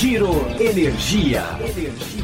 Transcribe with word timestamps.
Giro 0.00 0.30
Energia. 0.60 1.42
Energia. 1.58 2.22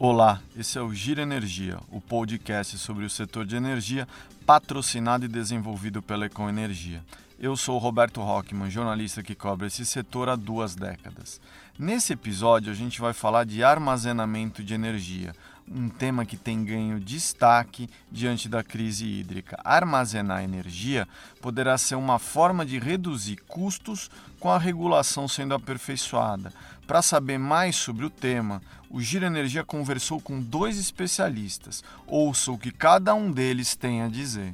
Olá, 0.00 0.40
esse 0.56 0.78
é 0.78 0.80
o 0.80 0.94
Giro 0.94 1.20
Energia, 1.20 1.78
o 1.90 2.00
podcast 2.00 2.78
sobre 2.78 3.04
o 3.04 3.10
setor 3.10 3.44
de 3.44 3.54
energia, 3.54 4.08
patrocinado 4.46 5.26
e 5.26 5.28
desenvolvido 5.28 6.00
pela 6.00 6.24
Econ 6.24 6.48
Energia. 6.48 7.04
Eu 7.38 7.56
sou 7.58 7.76
Roberto 7.76 8.22
Rockman, 8.22 8.70
jornalista 8.70 9.22
que 9.22 9.34
cobre 9.34 9.66
esse 9.66 9.84
setor 9.84 10.30
há 10.30 10.36
duas 10.36 10.74
décadas. 10.74 11.40
Nesse 11.78 12.14
episódio, 12.14 12.72
a 12.72 12.74
gente 12.74 13.00
vai 13.00 13.12
falar 13.12 13.44
de 13.44 13.62
armazenamento 13.62 14.62
de 14.62 14.72
energia, 14.72 15.34
um 15.70 15.88
tema 15.88 16.24
que 16.24 16.36
tem 16.36 16.64
ganho 16.64 17.00
destaque 17.00 17.88
diante 18.10 18.48
da 18.48 18.62
crise 18.62 19.06
hídrica. 19.06 19.58
Armazenar 19.64 20.42
energia 20.42 21.06
poderá 21.40 21.76
ser 21.78 21.94
uma 21.94 22.18
forma 22.18 22.64
de 22.64 22.78
reduzir 22.78 23.36
custos 23.48 24.10
com 24.38 24.50
a 24.50 24.58
regulação 24.58 25.28
sendo 25.28 25.54
aperfeiçoada. 25.54 26.52
Para 26.86 27.00
saber 27.00 27.38
mais 27.38 27.76
sobre 27.76 28.04
o 28.04 28.10
tema, 28.10 28.60
o 28.90 29.00
Giro 29.00 29.24
Energia 29.24 29.64
conversou 29.64 30.20
com 30.20 30.40
dois 30.40 30.78
especialistas. 30.78 31.82
Ouça 32.06 32.52
o 32.52 32.58
que 32.58 32.70
cada 32.70 33.14
um 33.14 33.30
deles 33.30 33.74
tem 33.74 34.02
a 34.02 34.08
dizer. 34.08 34.52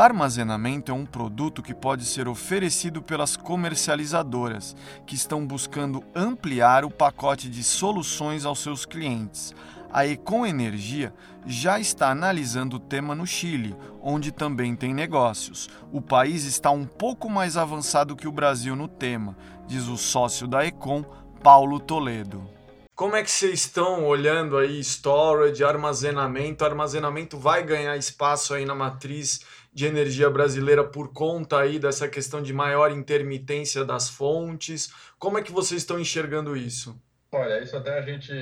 Armazenamento 0.00 0.90
é 0.90 0.94
um 0.94 1.04
produto 1.04 1.62
que 1.62 1.74
pode 1.74 2.04
ser 2.04 2.26
oferecido 2.26 3.02
pelas 3.02 3.36
comercializadoras, 3.36 4.74
que 5.06 5.14
estão 5.14 5.46
buscando 5.46 6.02
ampliar 6.14 6.84
o 6.84 6.90
pacote 6.90 7.48
de 7.48 7.62
soluções 7.62 8.44
aos 8.44 8.60
seus 8.60 8.86
clientes. 8.86 9.54
A 9.92 10.06
Econ 10.06 10.46
Energia 10.46 11.12
já 11.44 11.80
está 11.80 12.10
analisando 12.10 12.76
o 12.76 12.80
tema 12.80 13.14
no 13.14 13.26
Chile, 13.26 13.76
onde 14.00 14.30
também 14.30 14.74
tem 14.76 14.94
negócios. 14.94 15.68
O 15.92 16.00
país 16.00 16.44
está 16.44 16.70
um 16.70 16.86
pouco 16.86 17.28
mais 17.28 17.56
avançado 17.56 18.16
que 18.16 18.28
o 18.28 18.32
Brasil 18.32 18.76
no 18.76 18.88
tema, 18.88 19.36
diz 19.66 19.88
o 19.88 19.96
sócio 19.96 20.46
da 20.46 20.64
Econ, 20.64 21.04
Paulo 21.42 21.80
Toledo. 21.80 22.60
Como 23.00 23.16
é 23.16 23.22
que 23.22 23.30
vocês 23.30 23.60
estão 23.60 24.04
olhando 24.04 24.58
aí 24.58 24.78
storage, 24.80 25.64
armazenamento? 25.64 26.66
Armazenamento 26.66 27.38
vai 27.38 27.62
ganhar 27.62 27.96
espaço 27.96 28.52
aí 28.52 28.66
na 28.66 28.74
matriz 28.74 29.40
de 29.72 29.86
energia 29.86 30.28
brasileira 30.28 30.84
por 30.84 31.12
conta 31.12 31.60
aí 31.60 31.78
dessa 31.78 32.08
questão 32.08 32.42
de 32.42 32.52
maior 32.52 32.90
intermitência 32.90 33.84
das 33.84 34.08
fontes. 34.08 34.92
Como 35.18 35.38
é 35.38 35.42
que 35.42 35.52
vocês 35.52 35.82
estão 35.82 35.98
enxergando 35.98 36.56
isso? 36.56 37.00
Olha, 37.32 37.62
isso 37.62 37.76
até 37.76 37.96
a 37.96 38.02
gente, 38.02 38.32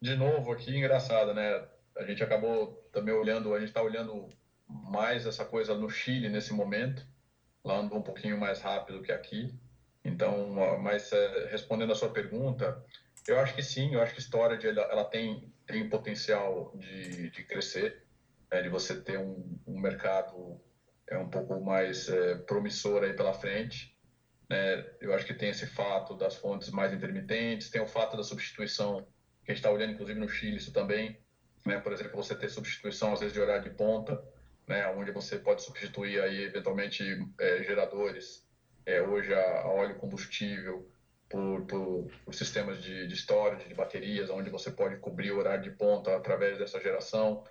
de 0.00 0.14
novo 0.16 0.52
aqui, 0.52 0.76
engraçado, 0.76 1.32
né? 1.32 1.66
A 1.96 2.04
gente 2.04 2.22
acabou 2.22 2.86
também 2.92 3.14
olhando, 3.14 3.54
a 3.54 3.58
gente 3.58 3.68
está 3.68 3.82
olhando 3.82 4.28
mais 4.68 5.26
essa 5.26 5.44
coisa 5.44 5.74
no 5.74 5.88
Chile 5.88 6.28
nesse 6.28 6.52
momento, 6.52 7.06
lá 7.64 7.78
andou 7.78 7.98
um 7.98 8.02
pouquinho 8.02 8.38
mais 8.38 8.60
rápido 8.60 9.02
que 9.02 9.12
aqui. 9.12 9.54
Então, 10.04 10.52
mas 10.80 11.10
é, 11.12 11.48
respondendo 11.50 11.92
a 11.92 11.96
sua 11.96 12.10
pergunta, 12.10 12.84
eu 13.26 13.40
acho 13.40 13.54
que 13.54 13.62
sim, 13.62 13.94
eu 13.94 14.02
acho 14.02 14.14
que 14.14 14.20
storage 14.20 14.68
ela, 14.68 14.82
ela 14.82 15.04
tem, 15.04 15.52
tem 15.66 15.88
potencial 15.88 16.72
de, 16.76 17.30
de 17.30 17.42
crescer, 17.44 18.04
é, 18.50 18.62
de 18.62 18.68
você 18.68 19.00
ter 19.00 19.18
um, 19.18 19.58
um 19.66 19.80
mercado 19.80 20.60
é 21.08 21.18
um 21.18 21.28
pouco 21.28 21.60
mais 21.60 22.08
é, 22.08 22.36
promissor 22.36 23.02
aí 23.02 23.12
pela 23.14 23.32
frente. 23.32 23.96
Né? 24.48 24.84
Eu 25.00 25.14
acho 25.14 25.26
que 25.26 25.34
tem 25.34 25.50
esse 25.50 25.66
fato 25.66 26.14
das 26.14 26.36
fontes 26.36 26.70
mais 26.70 26.92
intermitentes, 26.92 27.70
tem 27.70 27.80
o 27.80 27.86
fato 27.86 28.16
da 28.16 28.22
substituição, 28.22 29.06
que 29.44 29.52
a 29.52 29.54
gente 29.54 29.58
está 29.58 29.70
olhando 29.70 29.92
inclusive 29.92 30.18
no 30.18 30.28
Chile 30.28 30.56
isso 30.56 30.72
também, 30.72 31.20
né? 31.64 31.78
por 31.78 31.92
exemplo, 31.92 32.16
você 32.16 32.34
ter 32.34 32.48
substituição 32.48 33.12
às 33.12 33.20
vezes 33.20 33.32
de 33.32 33.40
horário 33.40 33.64
de 33.64 33.76
ponta, 33.76 34.22
né? 34.66 34.86
onde 34.88 35.10
você 35.10 35.38
pode 35.38 35.62
substituir 35.62 36.20
aí 36.20 36.42
eventualmente 36.42 37.02
é, 37.38 37.62
geradores, 37.62 38.46
é, 38.84 39.00
hoje 39.02 39.32
a, 39.34 39.60
a 39.62 39.68
óleo 39.68 39.96
combustível, 39.96 40.88
por, 41.28 41.66
por, 41.66 42.08
por, 42.24 42.34
sistemas 42.34 42.80
de, 42.82 43.06
de 43.06 43.14
storage, 43.14 43.68
de 43.68 43.74
baterias, 43.74 44.30
onde 44.30 44.50
você 44.50 44.70
pode 44.70 44.96
cobrir 44.98 45.32
o 45.32 45.38
horário 45.38 45.62
de 45.62 45.70
ponta 45.70 46.16
através 46.16 46.58
dessa 46.58 46.80
geração. 46.80 47.44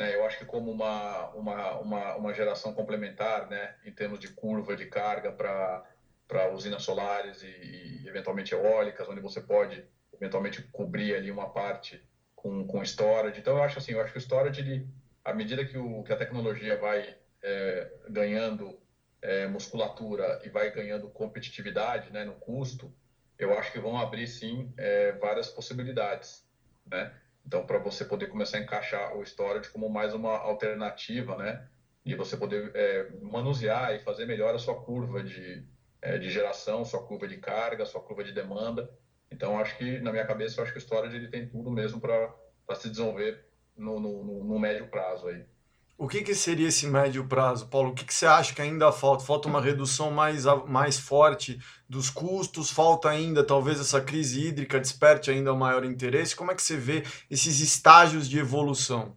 Né? 0.00 0.14
Eu 0.14 0.24
acho 0.24 0.38
que 0.38 0.46
como 0.46 0.70
uma, 0.70 1.28
uma, 1.34 1.78
uma, 1.78 2.16
uma 2.16 2.34
geração 2.34 2.72
complementar, 2.72 3.48
né? 3.50 3.76
em 3.84 3.92
termos 3.92 4.18
de 4.18 4.28
curva 4.28 4.74
de 4.74 4.86
carga 4.86 5.30
para 5.30 6.50
usinas 6.54 6.82
solares 6.82 7.42
e, 7.42 7.46
e, 7.46 8.08
eventualmente 8.08 8.54
eólicas, 8.54 9.06
onde 9.06 9.20
você 9.20 9.42
pode 9.42 9.84
eventualmente 10.14 10.62
cobrir 10.72 11.14
ali 11.14 11.30
uma 11.30 11.50
parte 11.50 12.02
com, 12.34 12.66
com 12.66 12.82
storage. 12.82 13.38
Então 13.38 13.58
eu 13.58 13.62
acho 13.62 13.78
assim, 13.78 13.92
eu 13.92 14.00
acho 14.00 14.12
que 14.12 14.18
o 14.18 14.22
storage, 14.22 14.62
ele, 14.62 14.88
à 15.22 15.34
medida 15.34 15.64
que, 15.64 15.76
o, 15.76 16.02
que 16.02 16.12
a 16.12 16.16
tecnologia 16.16 16.78
vai 16.78 17.14
é, 17.42 17.92
ganhando 18.08 18.80
é, 19.20 19.46
musculatura 19.46 20.40
e 20.42 20.48
vai 20.48 20.70
ganhando 20.70 21.10
competitividade 21.10 22.10
né, 22.10 22.24
no 22.24 22.34
custo, 22.34 22.90
eu 23.38 23.56
acho 23.58 23.70
que 23.70 23.78
vão 23.78 23.98
abrir 23.98 24.26
sim 24.26 24.72
é, 24.78 25.12
várias 25.12 25.48
possibilidades, 25.48 26.46
né? 26.86 27.14
Então, 27.44 27.64
para 27.66 27.78
você 27.78 28.04
poder 28.04 28.28
começar 28.28 28.58
a 28.58 28.60
encaixar 28.60 29.16
o 29.16 29.22
storage 29.24 29.70
como 29.70 29.88
mais 29.88 30.14
uma 30.14 30.36
alternativa, 30.36 31.36
né? 31.36 31.68
E 32.04 32.14
você 32.14 32.36
poder 32.36 32.70
é, 32.74 33.08
manusear 33.20 33.94
e 33.94 33.98
fazer 33.98 34.24
melhor 34.26 34.54
a 34.54 34.58
sua 34.58 34.80
curva 34.82 35.22
de, 35.22 35.66
é, 36.00 36.18
de 36.18 36.30
geração, 36.30 36.84
sua 36.84 37.04
curva 37.04 37.26
de 37.26 37.38
carga, 37.38 37.84
sua 37.84 38.02
curva 38.02 38.24
de 38.24 38.32
demanda. 38.32 38.90
Então, 39.30 39.58
acho 39.58 39.76
que, 39.76 39.98
na 40.00 40.10
minha 40.12 40.26
cabeça, 40.26 40.60
eu 40.60 40.64
acho 40.64 40.72
que 40.72 40.78
o 40.78 40.80
storage 40.80 41.16
ele 41.16 41.28
tem 41.28 41.48
tudo 41.48 41.70
mesmo 41.70 42.00
para 42.00 42.34
se 42.74 42.88
desenvolver 42.90 43.44
no, 43.76 44.00
no, 44.00 44.44
no 44.44 44.58
médio 44.58 44.88
prazo 44.88 45.28
aí. 45.28 45.46
O 46.00 46.08
que, 46.08 46.22
que 46.22 46.34
seria 46.34 46.68
esse 46.68 46.86
médio 46.86 47.28
prazo, 47.28 47.68
Paulo? 47.68 47.90
O 47.90 47.94
que, 47.94 48.06
que 48.06 48.14
você 48.14 48.24
acha 48.24 48.54
que 48.54 48.62
ainda 48.62 48.90
falta? 48.90 49.22
Falta 49.22 49.46
uma 49.46 49.60
redução 49.60 50.10
mais, 50.10 50.46
mais 50.66 50.98
forte 50.98 51.60
dos 51.86 52.08
custos? 52.08 52.70
Falta 52.70 53.10
ainda, 53.10 53.44
talvez, 53.44 53.78
essa 53.78 54.00
crise 54.00 54.46
hídrica 54.46 54.80
desperte 54.80 55.30
ainda 55.30 55.54
maior 55.54 55.84
interesse? 55.84 56.34
Como 56.34 56.50
é 56.50 56.54
que 56.54 56.62
você 56.62 56.74
vê 56.74 57.02
esses 57.30 57.60
estágios 57.60 58.26
de 58.30 58.38
evolução? 58.38 59.14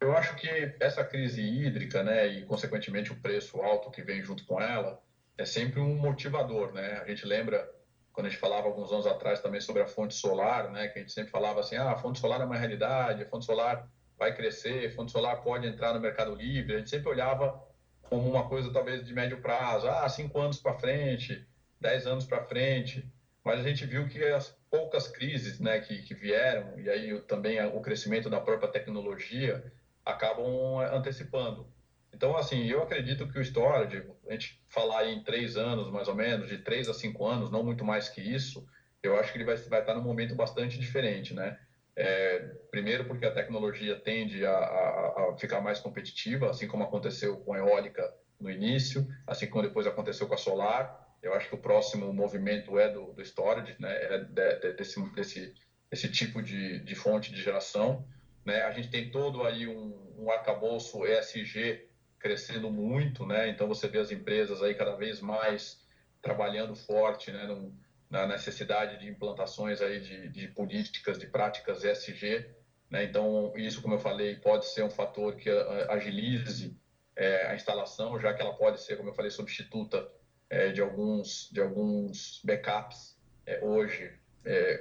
Eu 0.00 0.16
acho 0.16 0.36
que 0.36 0.48
essa 0.78 1.02
crise 1.02 1.42
hídrica, 1.42 2.04
né, 2.04 2.28
e 2.28 2.44
consequentemente 2.44 3.10
o 3.10 3.16
preço 3.16 3.60
alto 3.60 3.90
que 3.90 4.00
vem 4.00 4.22
junto 4.22 4.46
com 4.46 4.60
ela, 4.60 5.02
é 5.36 5.44
sempre 5.44 5.80
um 5.80 5.96
motivador, 5.96 6.72
né? 6.72 7.02
A 7.04 7.08
gente 7.08 7.26
lembra 7.26 7.68
quando 8.12 8.28
a 8.28 8.30
gente 8.30 8.38
falava 8.38 8.68
alguns 8.68 8.92
anos 8.92 9.08
atrás 9.08 9.40
também 9.40 9.60
sobre 9.60 9.82
a 9.82 9.86
fonte 9.88 10.14
solar, 10.14 10.70
né, 10.70 10.86
que 10.86 11.00
a 11.00 11.02
gente 11.02 11.12
sempre 11.12 11.32
falava 11.32 11.58
assim, 11.58 11.74
ah, 11.74 11.90
a 11.90 11.96
fonte 11.96 12.20
solar 12.20 12.40
é 12.40 12.44
uma 12.44 12.56
realidade, 12.56 13.24
a 13.24 13.28
fonte 13.28 13.44
solar 13.44 13.90
vai 14.18 14.34
crescer, 14.34 14.94
fundo 14.94 15.10
solar 15.10 15.42
pode 15.42 15.66
entrar 15.66 15.92
no 15.94 16.00
mercado 16.00 16.34
livre. 16.34 16.74
A 16.74 16.78
gente 16.78 16.90
sempre 16.90 17.08
olhava 17.08 17.62
como 18.02 18.28
uma 18.28 18.48
coisa 18.48 18.72
talvez 18.72 19.04
de 19.04 19.12
médio 19.12 19.40
prazo, 19.40 19.88
ah, 19.88 20.08
cinco 20.08 20.40
anos 20.40 20.58
para 20.58 20.78
frente, 20.78 21.46
dez 21.80 22.06
anos 22.06 22.24
para 22.24 22.44
frente. 22.44 23.10
Mas 23.44 23.60
a 23.60 23.62
gente 23.62 23.84
viu 23.84 24.08
que 24.08 24.22
as 24.24 24.56
poucas 24.70 25.06
crises 25.06 25.60
né, 25.60 25.78
que, 25.80 26.02
que 26.02 26.14
vieram, 26.14 26.78
e 26.78 26.88
aí 26.88 27.20
também 27.22 27.62
o 27.66 27.80
crescimento 27.80 28.30
da 28.30 28.40
própria 28.40 28.70
tecnologia, 28.70 29.72
acabam 30.04 30.78
antecipando. 30.92 31.66
Então, 32.12 32.36
assim, 32.36 32.64
eu 32.66 32.82
acredito 32.82 33.26
que 33.26 33.38
o 33.38 33.42
storage, 33.42 34.04
a 34.28 34.32
gente 34.32 34.62
falar 34.68 35.06
em 35.08 35.22
três 35.22 35.56
anos, 35.56 35.90
mais 35.90 36.06
ou 36.06 36.14
menos, 36.14 36.48
de 36.48 36.58
três 36.58 36.88
a 36.88 36.94
cinco 36.94 37.26
anos, 37.26 37.50
não 37.50 37.64
muito 37.64 37.84
mais 37.84 38.08
que 38.08 38.20
isso, 38.20 38.66
eu 39.02 39.18
acho 39.18 39.32
que 39.32 39.38
ele 39.38 39.44
vai, 39.44 39.56
vai 39.56 39.80
estar 39.80 39.94
num 39.94 40.02
momento 40.02 40.34
bastante 40.34 40.78
diferente, 40.78 41.34
né? 41.34 41.58
É, 41.96 42.40
primeiro, 42.70 43.04
porque 43.04 43.24
a 43.24 43.32
tecnologia 43.32 43.94
tende 44.00 44.44
a, 44.44 44.50
a, 44.50 45.30
a, 45.30 45.36
ficar 45.38 45.60
mais 45.60 45.78
competitiva, 45.78 46.50
assim 46.50 46.66
como 46.66 46.82
aconteceu 46.82 47.36
com 47.38 47.54
a 47.54 47.58
eólica 47.58 48.12
no 48.40 48.50
início, 48.50 49.06
assim 49.26 49.48
como 49.48 49.62
depois 49.62 49.86
aconteceu 49.86 50.26
com 50.26 50.34
a 50.34 50.38
solar. 50.38 51.16
Eu 51.22 51.32
acho 51.34 51.48
que 51.48 51.54
o 51.54 51.58
próximo 51.58 52.12
movimento 52.12 52.78
é 52.78 52.88
do, 52.88 53.12
do 53.12 53.22
storage, 53.22 53.76
né? 53.78 53.94
é 53.96 54.18
de, 54.18 54.58
de, 54.60 54.72
desse, 54.74 55.14
desse, 55.14 55.54
desse 55.90 56.10
tipo 56.10 56.42
de, 56.42 56.80
de 56.80 56.94
fonte 56.94 57.32
de 57.32 57.40
geração. 57.40 58.04
Né? 58.44 58.62
A 58.62 58.72
gente 58.72 58.90
tem 58.90 59.10
todo 59.10 59.44
aí 59.44 59.66
um, 59.66 60.14
um 60.18 60.30
arcabouço 60.30 61.06
ESG 61.06 61.88
crescendo 62.18 62.70
muito, 62.70 63.24
né? 63.24 63.48
então 63.48 63.68
você 63.68 63.86
vê 63.86 63.98
as 63.98 64.10
empresas 64.10 64.62
aí 64.62 64.74
cada 64.74 64.96
vez 64.96 65.20
mais 65.20 65.82
trabalhando 66.20 66.74
forte 66.74 67.30
né? 67.30 67.46
Num, 67.46 67.76
na 68.14 68.28
necessidade 68.28 69.00
de 69.00 69.08
implantações 69.08 69.82
aí 69.82 69.98
de, 69.98 70.28
de 70.28 70.46
políticas, 70.46 71.18
de 71.18 71.26
práticas 71.26 71.82
ESG. 71.82 72.46
Né? 72.88 73.02
Então, 73.02 73.52
isso, 73.56 73.82
como 73.82 73.94
eu 73.94 73.98
falei, 73.98 74.36
pode 74.36 74.66
ser 74.66 74.84
um 74.84 74.90
fator 74.90 75.34
que 75.34 75.50
eh, 75.50 75.86
agilize 75.90 76.78
é, 77.16 77.48
a 77.48 77.56
instalação, 77.56 78.16
já 78.20 78.32
que 78.32 78.40
ela 78.40 78.54
pode 78.54 78.80
ser, 78.80 78.96
como 78.96 79.08
eu 79.08 79.14
falei, 79.14 79.32
substituta 79.32 80.08
é, 80.48 80.70
de, 80.70 80.80
alguns, 80.80 81.50
de 81.52 81.60
alguns 81.60 82.40
backups 82.44 83.18
é, 83.46 83.58
hoje 83.62 84.12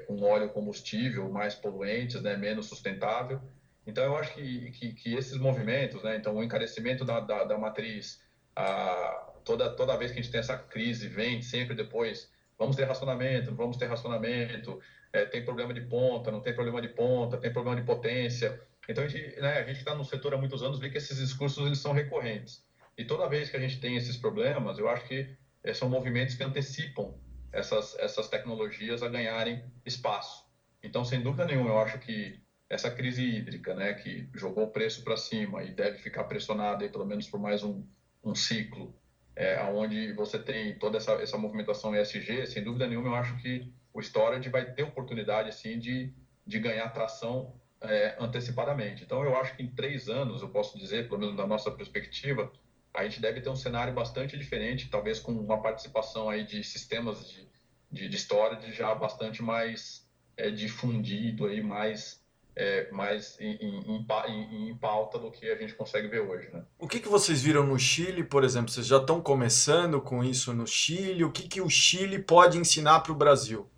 com 0.07 0.21
óleo 0.21 0.50
combustível 0.50 1.29
mais 1.29 1.56
poluentes, 1.56 2.21
né? 2.21 2.36
menos 2.36 2.65
sustentável. 2.68 3.41
Então, 3.88 4.03
eu 4.03 4.18
acho 4.18 4.33
que, 4.33 4.71
que, 4.71 4.94
que 4.94 5.15
esses 5.15 5.38
movimentos, 5.38 6.03
né, 6.03 6.18
então 6.18 6.36
o 6.36 6.44
encarecimento 6.44 7.06
da, 7.06 7.21
da, 7.21 7.45
da 7.45 7.57
matriz, 7.57 8.21
a, 8.53 9.31
toda, 9.45 9.69
toda 9.69 9.95
vez 9.95 10.12
que 10.12 10.19
a 10.19 10.21
gente 10.21 10.31
tem 10.31 10.41
essa 10.41 10.57
crise, 10.57 11.07
vem 11.07 11.41
sempre 11.41 11.74
depois, 11.74 12.29
vamos 12.63 12.75
ter 12.77 12.86
racionamento, 12.86 13.54
vamos 13.54 13.77
ter 13.77 13.88
racionamento, 13.88 14.80
é, 15.12 15.25
tem 15.25 15.44
problema 15.44 15.74
de 15.74 15.81
ponta, 15.81 16.31
não 16.31 16.42
tem 16.42 16.54
problema 16.54 16.81
de 16.81 16.88
ponta, 16.89 17.38
tem 17.38 17.51
problema 17.51 17.80
de 17.80 17.86
potência. 17.86 18.60
Então, 18.88 19.04
a 19.04 19.07
gente 19.07 19.39
né, 19.39 19.69
está 19.71 19.94
no 19.94 20.04
setor 20.04 20.33
há 20.33 20.38
muitos 20.38 20.63
anos 20.63 20.80
vê 20.80 20.89
que 20.89 20.98
esses 20.98 21.18
discursos 21.18 21.65
eles 21.65 21.80
são 21.80 21.94
recorrentes. 21.94 22.65
E 22.98 23.04
toda 23.04 23.30
vez 23.30 23.50
que 23.50 23.57
a 23.57 23.60
gente 23.60 23.80
tem 23.80 23.95
esses 23.95 24.18
problemas, 24.18 24.77
eu 24.80 24.88
acho 24.89 25.06
que 25.07 25.36
é, 25.63 25.74
são 25.74 25.89
movimentos 25.89 26.36
que 26.36 26.44
antecipam 26.44 27.13
essas, 27.51 27.98
essas 28.00 28.30
tecnologias 28.30 29.04
a 29.04 29.10
ganharem 29.10 29.63
espaço. 29.86 30.45
Então, 30.81 31.04
sem 31.04 31.21
dúvida 31.21 31.45
nenhuma, 31.45 31.69
eu 31.69 31.80
acho 31.80 32.00
que 32.00 32.42
essa 32.69 32.89
crise 32.89 33.24
hídrica, 33.24 33.75
né, 33.75 33.94
que 33.94 34.27
jogou 34.33 34.65
o 34.65 34.71
preço 34.71 35.04
para 35.04 35.18
cima 35.18 35.63
e 35.63 35.71
deve 35.71 35.98
ficar 36.00 36.24
pressionada 36.24 36.88
pelo 36.89 37.06
menos 37.06 37.27
por 37.30 37.39
mais 37.39 37.62
um, 37.63 37.86
um 38.24 38.33
ciclo, 38.33 38.95
é, 39.35 39.62
onde 39.63 40.13
você 40.13 40.38
tem 40.38 40.77
toda 40.77 40.97
essa, 40.97 41.13
essa 41.13 41.38
movimentação 41.38 41.95
ESG, 41.95 42.45
sem 42.47 42.63
dúvida 42.63 42.88
nenhuma, 42.88 43.09
eu 43.09 43.15
acho 43.15 43.35
que 43.38 43.71
o 43.94 44.00
storage 44.00 44.50
vai 44.50 44.71
ter 44.71 44.83
oportunidade 44.83 45.50
assim 45.50 45.80
de, 45.80 46.13
de 46.45 46.59
ganhar 46.59 46.89
tração 46.89 47.59
é, 47.81 48.15
antecipadamente. 48.19 49.03
Então, 49.03 49.24
eu 49.24 49.35
acho 49.35 49.56
que 49.56 49.63
em 49.63 49.68
três 49.68 50.07
anos, 50.07 50.41
eu 50.41 50.50
posso 50.50 50.77
dizer, 50.77 51.07
pelo 51.07 51.19
menos 51.19 51.35
da 51.35 51.45
nossa 51.45 51.71
perspectiva, 51.71 52.51
a 52.94 53.03
gente 53.03 53.19
deve 53.19 53.41
ter 53.41 53.50
um 53.50 53.56
cenário 53.56 53.94
bastante 53.94 54.38
diferente, 54.38 54.89
talvez 54.89 55.19
com 55.19 55.31
uma 55.31 55.62
participação 55.62 56.29
aí 56.29 56.44
de 56.44 56.63
sistemas 56.63 57.27
de, 57.27 57.47
de, 57.91 58.07
de 58.07 58.18
storage 58.18 58.71
já 58.71 58.94
bastante 58.94 59.41
mais 59.41 60.07
é, 60.38 60.50
difundido, 60.50 61.45
aí, 61.45 61.62
mais 61.62 62.22
é, 62.55 62.89
mais 62.91 63.38
em, 63.39 63.55
em, 63.55 64.05
em, 64.27 64.69
em, 64.69 64.77
pauta 64.77 65.17
do 65.17 65.31
que 65.31 65.50
a 65.50 65.55
gente 65.55 65.73
consegue 65.73 66.07
ver 66.07 66.19
hoje. 66.19 66.50
Né? 66.53 66.63
O 66.77 66.88
que, 66.88 67.00
que 67.00 67.07
vocês 67.07 67.41
viram 67.41 67.65
no 67.65 67.79
Chile, 67.79 68.23
por 68.23 68.44
exemplo? 68.44 68.71
Vocês 68.71 68.85
já 68.85 68.97
estão 68.97 69.21
começando 69.21 70.00
com 70.00 70.23
isso 70.23 70.53
no 70.53 70.67
Chile? 70.67 71.23
O 71.23 71.31
que, 71.31 71.47
que 71.47 71.61
o 71.61 71.69
Chile 71.69 72.19
pode 72.19 72.57
ensinar 72.57 73.00
para 73.00 73.11
o 73.11 73.15
Brasil? 73.15 73.69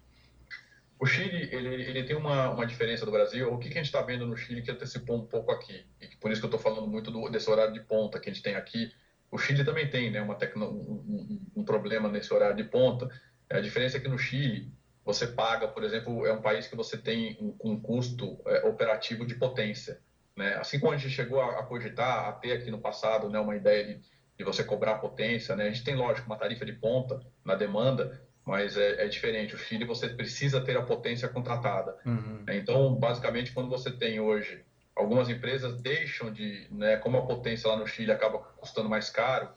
O 1.00 1.06
Chile 1.06 1.50
ele, 1.52 1.84
ele 1.84 2.04
tem 2.04 2.16
uma, 2.16 2.50
uma 2.50 2.66
diferença 2.66 3.06
do 3.06 3.12
Brasil. 3.12 3.52
O 3.54 3.58
que, 3.58 3.70
que 3.70 3.78
a 3.78 3.84
gente 3.84 3.88
está 3.88 4.02
vendo 4.02 4.26
no 4.26 4.36
Chile 4.36 4.62
que 4.62 4.72
antecipou 4.72 5.18
um 5.18 5.26
pouco 5.26 5.52
aqui? 5.52 5.86
E 6.02 6.08
por 6.18 6.32
isso 6.32 6.42
que 6.42 6.46
eu 6.46 6.56
estou 6.56 6.60
falando 6.60 6.88
muito 6.88 7.12
do, 7.12 7.30
desse 7.30 7.50
horário 7.50 7.74
de 7.74 7.82
ponta 7.82 8.20
que 8.20 8.30
a 8.30 8.34
gente 8.34 8.44
tem 8.44 8.56
aqui. 8.56 8.92
O 9.32 9.38
Chile 9.38 9.64
também 9.64 9.90
tem 9.90 10.12
né, 10.12 10.22
uma 10.22 10.36
tecno, 10.36 10.66
um, 10.66 11.40
um, 11.56 11.62
um 11.62 11.64
problema 11.66 12.10
nesse 12.10 12.34
horário 12.34 12.56
de 12.56 12.64
ponta. 12.64 13.10
A 13.50 13.60
diferença 13.60 13.98
é 13.98 14.00
que 14.00 14.08
no 14.08 14.18
Chile 14.18 14.72
você 15.06 15.28
paga, 15.28 15.68
por 15.68 15.84
exemplo, 15.84 16.26
é 16.26 16.34
um 16.34 16.42
país 16.42 16.68
que 16.68 16.76
você 16.76 16.98
tem 16.98 17.38
um, 17.40 17.72
um 17.72 17.80
custo 17.80 18.40
é, 18.48 18.68
operativo 18.68 19.26
de 19.26 19.36
potência. 19.36 20.00
Né? 20.36 20.56
Assim 20.56 20.80
como 20.80 20.94
a 20.94 20.98
gente 20.98 21.14
chegou 21.14 21.40
a, 21.40 21.60
a, 21.60 21.64
cogitar, 21.64 22.28
a 22.28 22.32
ter 22.32 22.54
aqui 22.54 22.72
no 22.72 22.80
passado 22.80 23.30
né, 23.30 23.40
uma 23.40 23.56
ideia 23.56 23.86
de, 23.86 24.02
de 24.38 24.44
você 24.44 24.64
cobrar 24.64 24.96
potência, 24.96 25.56
né? 25.56 25.66
a 25.68 25.70
gente 25.70 25.84
tem, 25.84 25.96
lógico, 25.96 26.26
uma 26.26 26.38
tarifa 26.38 26.66
de 26.66 26.74
ponta 26.74 27.22
na 27.46 27.54
demanda, 27.54 28.20
mas 28.44 28.76
é, 28.76 29.06
é 29.06 29.08
diferente. 29.08 29.54
O 29.54 29.60
Chile 29.60 29.86
você 29.86 30.10
precisa 30.10 30.60
ter 30.60 30.76
a 30.76 30.82
potência 30.82 31.30
contratada. 31.30 31.96
Uhum. 32.04 32.44
Então, 32.50 32.96
basicamente, 32.96 33.52
quando 33.52 33.70
você 33.70 33.92
tem 33.92 34.20
hoje 34.20 34.66
algumas 34.96 35.30
empresas 35.30 35.80
deixam 35.82 36.32
de, 36.32 36.68
né, 36.72 36.98
como 36.98 37.18
a 37.18 37.26
potência 37.26 37.70
lá 37.70 37.76
no 37.76 37.86
Chile 37.86 38.12
acaba 38.12 38.40
custando 38.40 38.90
mais 38.90 39.10
caro, 39.10 39.50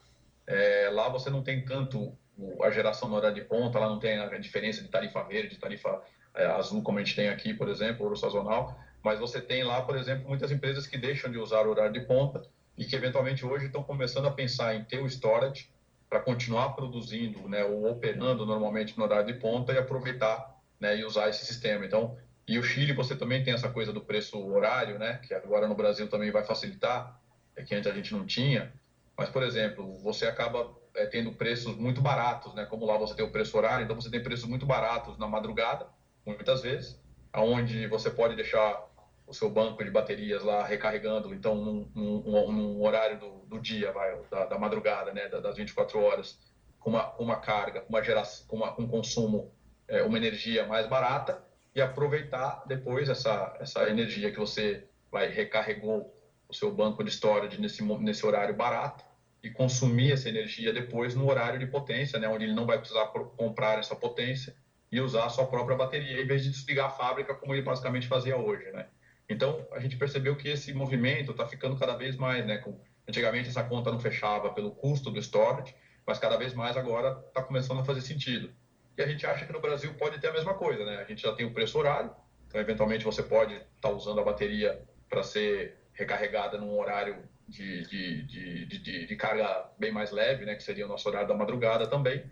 é, 0.47 0.91
lá 0.93 1.09
você 1.09 1.31
não 1.31 1.43
tem 1.43 1.65
tanto 1.65 2.17
a 2.63 2.71
geração 2.71 3.09
no 3.09 3.17
horário 3.17 3.35
de 3.35 3.43
ponta, 3.43 3.79
lá 3.79 3.89
não 3.89 3.99
tem 3.99 4.19
a 4.19 4.39
diferença 4.39 4.83
de 4.83 4.89
tarifa 4.89 5.23
verde, 5.25 5.55
de 5.55 5.59
tarifa 5.59 6.03
é, 6.35 6.47
azul, 6.47 6.83
como 6.83 6.99
a 6.99 7.03
gente 7.03 7.17
tem 7.17 7.29
aqui, 7.29 7.53
por 7.53 7.69
exemplo, 7.69 8.05
ouro 8.05 8.17
sazonal, 8.17 8.79
mas 9.03 9.19
você 9.19 9.41
tem 9.41 9.65
lá, 9.65 9.83
por 9.83 9.97
exemplo, 9.97 10.29
muitas 10.29 10.51
empresas 10.51 10.87
que 10.87 10.97
deixam 10.97 11.31
de 11.31 11.39
usar 11.39 11.67
o 11.67 11.71
horário 11.71 11.93
de 11.93 12.01
ponta 12.01 12.43
e 12.77 12.85
que 12.85 12.95
eventualmente 12.95 13.45
hoje 13.45 13.67
estão 13.67 13.83
começando 13.83 14.27
a 14.27 14.31
pensar 14.31 14.75
em 14.75 14.85
ter 14.85 15.01
o 15.01 15.07
storage 15.07 15.71
para 16.09 16.21
continuar 16.21 16.71
produzindo, 16.71 17.49
né, 17.49 17.65
ou 17.65 17.91
operando 17.91 18.47
normalmente 18.47 18.97
no 18.97 19.05
horário 19.05 19.27
de 19.27 19.39
ponta 19.39 19.73
e 19.73 19.79
aproveitar, 19.79 20.57
né, 20.81 20.97
e 20.97 21.05
usar 21.05 21.29
esse 21.29 21.45
sistema. 21.45 21.85
Então, 21.85 22.17
e 22.47 22.59
o 22.59 22.63
Chile 22.63 22.93
você 22.93 23.15
também 23.15 23.43
tem 23.43 23.53
essa 23.53 23.69
coisa 23.69 23.93
do 23.93 24.01
preço 24.01 24.43
horário, 24.47 24.99
né, 24.99 25.21
que 25.27 25.35
agora 25.35 25.69
no 25.69 25.75
Brasil 25.75 26.09
também 26.09 26.31
vai 26.31 26.45
facilitar, 26.45 27.21
é 27.57 27.63
que 27.63 27.75
antes 27.75 27.91
a 27.91 27.95
gente 27.95 28.13
não 28.15 28.25
tinha. 28.25 28.73
Mas, 29.17 29.29
por 29.29 29.43
exemplo, 29.43 29.99
você 29.99 30.27
acaba 30.27 30.73
é, 30.99 31.07
tendo 31.07 31.33
preços 31.33 31.77
muito 31.77 32.01
baratos, 32.01 32.53
né? 32.55 32.67
Como 32.67 32.85
lá 32.85 32.99
você 32.99 33.15
tem 33.15 33.25
o 33.25 33.31
preço 33.31 33.57
horário, 33.57 33.85
então 33.85 33.95
você 33.95 34.11
tem 34.11 34.23
preços 34.23 34.47
muito 34.47 34.67
baratos 34.67 35.17
na 35.17 35.29
madrugada, 35.29 35.87
muitas 36.27 36.63
vezes, 36.63 37.01
aonde 37.33 37.87
você 37.87 38.11
pode 38.11 38.35
deixar 38.35 38.87
o 39.27 39.33
seu 39.33 39.49
banco 39.49 39.85
de 39.85 39.91
baterias 39.91 40.43
lá 40.43 40.65
recarregando, 40.65 41.35
então 41.35 41.55
num, 41.55 41.91
num, 41.95 42.53
num 42.53 42.83
horário 42.83 43.19
do, 43.21 43.31
do, 43.47 43.61
dia, 43.61 43.93
vai, 43.93 44.19
da, 44.31 44.47
da, 44.47 44.59
madrugada, 44.59 45.13
né? 45.13 45.29
Das 45.29 45.57
24 45.57 46.01
horas, 46.01 46.39
com 46.81 46.91
uma, 46.91 47.15
uma 47.17 47.37
carga, 47.37 47.85
uma 47.89 48.03
geração, 48.03 48.47
com 48.49 48.57
uma, 48.57 48.81
um 48.81 48.89
consumo, 48.89 49.53
é, 49.87 50.03
uma 50.03 50.17
energia 50.17 50.67
mais 50.67 50.87
barata 50.87 51.43
e 51.75 51.81
aproveitar 51.81 52.65
depois 52.67 53.09
essa 53.09 53.57
essa 53.61 53.89
energia 53.89 54.33
que 54.33 54.39
você 54.39 54.89
vai 55.13 55.29
recarregou 55.29 56.15
o 56.49 56.55
seu 56.55 56.73
banco 56.73 57.05
de 57.05 57.11
storage 57.11 57.61
nesse 57.61 57.85
nesse 57.85 58.27
horário 58.27 58.55
barato 58.57 59.05
e 59.43 59.51
consumir 59.51 60.13
essa 60.13 60.29
energia 60.29 60.73
depois 60.73 61.15
no 61.15 61.29
horário 61.29 61.59
de 61.59 61.67
potência, 61.67 62.19
né, 62.19 62.29
onde 62.29 62.45
ele 62.45 62.55
não 62.55 62.67
vai 62.67 62.79
precisar 62.79 63.07
comprar 63.07 63.79
essa 63.79 63.95
potência 63.95 64.55
e 64.91 65.01
usar 65.01 65.27
a 65.27 65.29
sua 65.29 65.47
própria 65.47 65.77
bateria, 65.77 66.21
em 66.21 66.27
vez 66.27 66.43
de 66.43 66.51
desligar 66.51 66.87
a 66.87 66.91
fábrica 66.91 67.35
como 67.35 67.55
ele 67.55 67.63
basicamente 67.63 68.09
fazia 68.09 68.37
hoje, 68.37 68.71
né? 68.73 68.87
Então, 69.29 69.67
a 69.73 69.79
gente 69.79 69.97
percebeu 69.97 70.35
que 70.35 70.49
esse 70.49 70.73
movimento 70.73 71.33
está 71.33 71.47
ficando 71.47 71.77
cada 71.77 71.95
vez 71.95 72.17
mais, 72.17 72.47
né? 72.47 72.57
Com, 72.59 72.81
antigamente 73.07 73.49
essa 73.49 73.63
conta 73.63 73.91
não 73.91 74.01
fechava 74.01 74.51
pelo 74.51 74.71
custo 74.71 75.11
do 75.11 75.21
storage, 75.21 75.75
mas 76.07 76.19
cada 76.19 76.39
vez 76.39 76.55
mais 76.55 76.77
agora 76.77 77.23
está 77.29 77.43
começando 77.43 77.81
a 77.81 77.85
fazer 77.85 78.01
sentido. 78.01 78.51
E 78.97 79.03
a 79.03 79.07
gente 79.07 79.27
acha 79.27 79.45
que 79.45 79.53
no 79.53 79.61
Brasil 79.61 79.93
pode 79.95 80.19
ter 80.19 80.29
a 80.29 80.33
mesma 80.33 80.55
coisa, 80.55 80.85
né? 80.85 80.97
A 80.97 81.05
gente 81.05 81.23
já 81.23 81.35
tem 81.35 81.45
o 81.45 81.53
preço 81.53 81.79
horário, 81.79 82.11
então 82.49 82.59
eventualmente 82.59 83.05
você 83.05 83.23
pode 83.23 83.53
estar 83.55 83.67
tá 83.81 83.91
usando 83.91 84.21
a 84.21 84.25
bateria 84.25 84.83
para 85.09 85.23
ser 85.23 85.77
recarregada 85.93 86.57
num 86.57 86.79
horário 86.79 87.23
de, 87.49 87.83
de, 87.87 88.67
de, 88.67 89.07
de, 89.07 89.17
carga 89.17 89.71
bem 89.79 89.91
mais 89.91 90.11
leve, 90.11 90.45
né, 90.45 90.55
que 90.55 90.63
seria 90.63 90.85
o 90.85 90.89
nosso 90.89 91.09
horário 91.09 91.27
da 91.27 91.35
madrugada 91.35 91.87
também. 91.87 92.23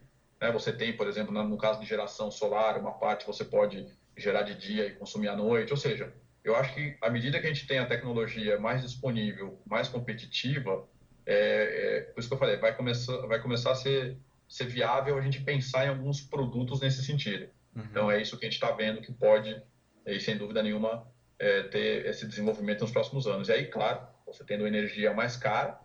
Né? 0.40 0.52
Você 0.52 0.72
tem, 0.72 0.94
por 0.94 1.08
exemplo, 1.08 1.32
no 1.32 1.56
caso 1.56 1.80
de 1.80 1.86
geração 1.86 2.30
solar, 2.30 2.78
uma 2.78 2.92
parte 2.92 3.26
você 3.26 3.44
pode 3.44 3.86
gerar 4.16 4.42
de 4.42 4.54
dia 4.54 4.86
e 4.86 4.94
consumir 4.94 5.28
à 5.28 5.36
noite. 5.36 5.72
Ou 5.72 5.76
seja, 5.76 6.12
eu 6.44 6.54
acho 6.54 6.74
que 6.74 6.96
à 7.00 7.08
medida 7.08 7.40
que 7.40 7.46
a 7.46 7.52
gente 7.52 7.66
tem 7.66 7.78
a 7.78 7.86
tecnologia 7.86 8.58
mais 8.58 8.82
disponível, 8.82 9.60
mais 9.66 9.88
competitiva, 9.88 10.86
é, 11.24 11.34
é, 11.34 12.00
por 12.12 12.20
isso 12.20 12.28
que 12.28 12.34
eu 12.34 12.38
falei, 12.38 12.56
vai 12.56 12.76
começar, 12.76 13.16
vai 13.26 13.40
começar 13.40 13.72
a 13.72 13.74
ser, 13.74 14.18
ser 14.46 14.66
viável 14.66 15.16
a 15.16 15.20
gente 15.22 15.40
pensar 15.40 15.86
em 15.86 15.88
alguns 15.88 16.20
produtos 16.20 16.80
nesse 16.80 17.02
sentido. 17.02 17.48
Uhum. 17.74 17.82
Então 17.90 18.10
é 18.10 18.20
isso 18.20 18.38
que 18.38 18.44
a 18.44 18.48
gente 18.48 18.62
está 18.62 18.70
vendo 18.70 19.00
que 19.00 19.12
pode, 19.12 19.60
e 20.06 20.20
sem 20.20 20.36
dúvida 20.36 20.62
nenhuma, 20.62 21.06
é, 21.38 21.62
ter 21.64 22.06
esse 22.06 22.26
desenvolvimento 22.26 22.82
nos 22.82 22.90
próximos 22.90 23.26
anos. 23.26 23.48
E 23.48 23.52
aí, 23.52 23.66
claro, 23.66 24.06
você 24.26 24.44
tendo 24.44 24.66
energia 24.66 25.14
mais 25.14 25.36
cara, 25.36 25.78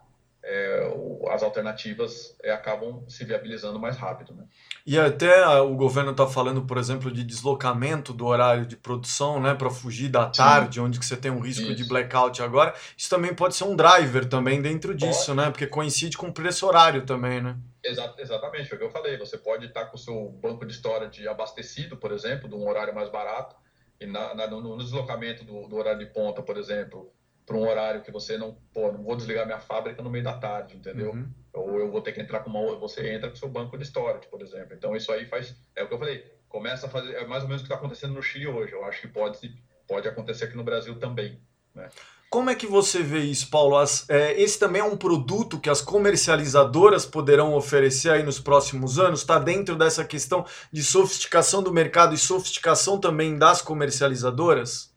é, 0.43 0.91
as 1.29 1.43
alternativas 1.43 2.35
é, 2.43 2.51
acabam 2.51 3.07
se 3.07 3.23
viabilizando 3.23 3.79
mais 3.79 3.95
rápido. 3.95 4.33
Né? 4.33 4.43
E 4.85 4.97
até 4.97 5.45
o 5.61 5.75
governo 5.75 6.11
está 6.11 6.25
falando, 6.25 6.63
por 6.63 6.77
exemplo, 6.77 7.11
de 7.11 7.23
deslocamento 7.23 8.11
do 8.11 8.25
horário 8.25 8.65
de 8.65 8.75
produção 8.75 9.39
né, 9.39 9.53
para 9.53 9.69
fugir 9.69 10.09
da 10.09 10.25
tarde, 10.25 10.75
Sim. 10.75 10.81
onde 10.81 10.99
que 10.99 11.05
você 11.05 11.15
tem 11.15 11.29
um 11.29 11.39
risco 11.39 11.63
Isso. 11.63 11.75
de 11.75 11.87
blackout 11.87 12.41
agora. 12.41 12.73
Isso 12.97 13.09
também 13.09 13.33
pode 13.35 13.55
ser 13.55 13.65
um 13.65 13.75
driver 13.75 14.27
também 14.27 14.61
dentro 14.61 14.95
disso, 14.95 15.27
pode. 15.27 15.37
né? 15.37 15.51
Porque 15.51 15.67
coincide 15.67 16.17
com 16.17 16.27
o 16.27 16.33
preço 16.33 16.65
horário 16.65 17.05
também, 17.05 17.39
né? 17.39 17.55
Exa 17.83 18.13
exatamente, 18.17 18.71
é 18.71 18.75
o 18.75 18.79
que 18.79 18.85
eu 18.85 18.91
falei. 18.91 19.17
Você 19.17 19.37
pode 19.37 19.67
estar 19.67 19.85
com 19.85 19.95
o 19.95 19.99
seu 19.99 20.29
banco 20.41 20.65
de 20.65 20.73
storage 20.73 21.27
abastecido, 21.27 21.97
por 21.97 22.11
exemplo, 22.11 22.49
de 22.49 22.55
um 22.55 22.67
horário 22.67 22.93
mais 22.93 23.09
barato, 23.09 23.55
e 23.99 24.07
na, 24.07 24.33
na, 24.33 24.47
no, 24.47 24.61
no, 24.61 24.77
deslocamento 24.77 25.43
do, 25.43 25.67
do 25.67 25.75
horário 25.75 25.99
de 25.99 26.11
ponta, 26.11 26.41
por 26.41 26.57
exemplo, 26.57 27.13
para 27.51 27.59
um 27.59 27.67
horário 27.67 28.01
que 28.01 28.11
você 28.11 28.37
não, 28.37 28.57
pô, 28.73 28.91
não 28.91 29.03
vou 29.03 29.15
desligar 29.15 29.45
minha 29.45 29.59
fábrica 29.59 30.01
no 30.01 30.09
meio 30.09 30.23
da 30.23 30.33
tarde, 30.33 30.77
entendeu? 30.77 31.11
Uhum. 31.11 31.29
Ou 31.53 31.79
eu 31.79 31.91
vou 31.91 32.01
ter 32.01 32.13
que 32.13 32.21
entrar 32.21 32.39
com 32.39 32.49
uma, 32.49 32.77
você 32.77 33.13
entra 33.13 33.29
com 33.29 33.35
seu 33.35 33.49
banco 33.49 33.77
de 33.77 33.83
storage, 33.83 34.27
por 34.29 34.41
exemplo. 34.41 34.73
Então 34.73 34.95
isso 34.95 35.11
aí 35.11 35.25
faz, 35.25 35.53
é 35.75 35.83
o 35.83 35.87
que 35.87 35.93
eu 35.93 35.99
falei, 35.99 36.23
começa 36.47 36.87
a 36.87 36.89
fazer, 36.89 37.13
é 37.13 37.27
mais 37.27 37.43
ou 37.43 37.49
menos 37.49 37.61
o 37.61 37.65
que 37.65 37.73
está 37.73 37.75
acontecendo 37.75 38.13
no 38.13 38.23
Chile 38.23 38.47
hoje. 38.47 38.71
Eu 38.71 38.85
acho 38.85 39.01
que 39.01 39.07
pode, 39.09 39.53
pode 39.85 40.07
acontecer 40.07 40.45
aqui 40.45 40.55
no 40.55 40.63
Brasil 40.63 40.97
também, 40.97 41.41
né? 41.75 41.89
Como 42.29 42.49
é 42.49 42.55
que 42.55 42.65
você 42.65 43.03
vê 43.03 43.19
isso, 43.19 43.49
Paulo? 43.49 43.75
As, 43.75 44.09
é, 44.09 44.41
esse 44.41 44.57
também 44.57 44.81
é 44.81 44.85
um 44.85 44.95
produto 44.95 45.59
que 45.59 45.69
as 45.69 45.81
comercializadoras 45.81 47.05
poderão 47.05 47.53
oferecer 47.53 48.09
aí 48.09 48.23
nos 48.23 48.39
próximos 48.39 48.97
anos? 48.97 49.19
Está 49.19 49.37
dentro 49.37 49.75
dessa 49.75 50.05
questão 50.05 50.45
de 50.71 50.81
sofisticação 50.81 51.61
do 51.61 51.73
mercado 51.73 52.15
e 52.15 52.17
sofisticação 52.17 52.97
também 52.97 53.37
das 53.37 53.61
comercializadoras? 53.61 54.90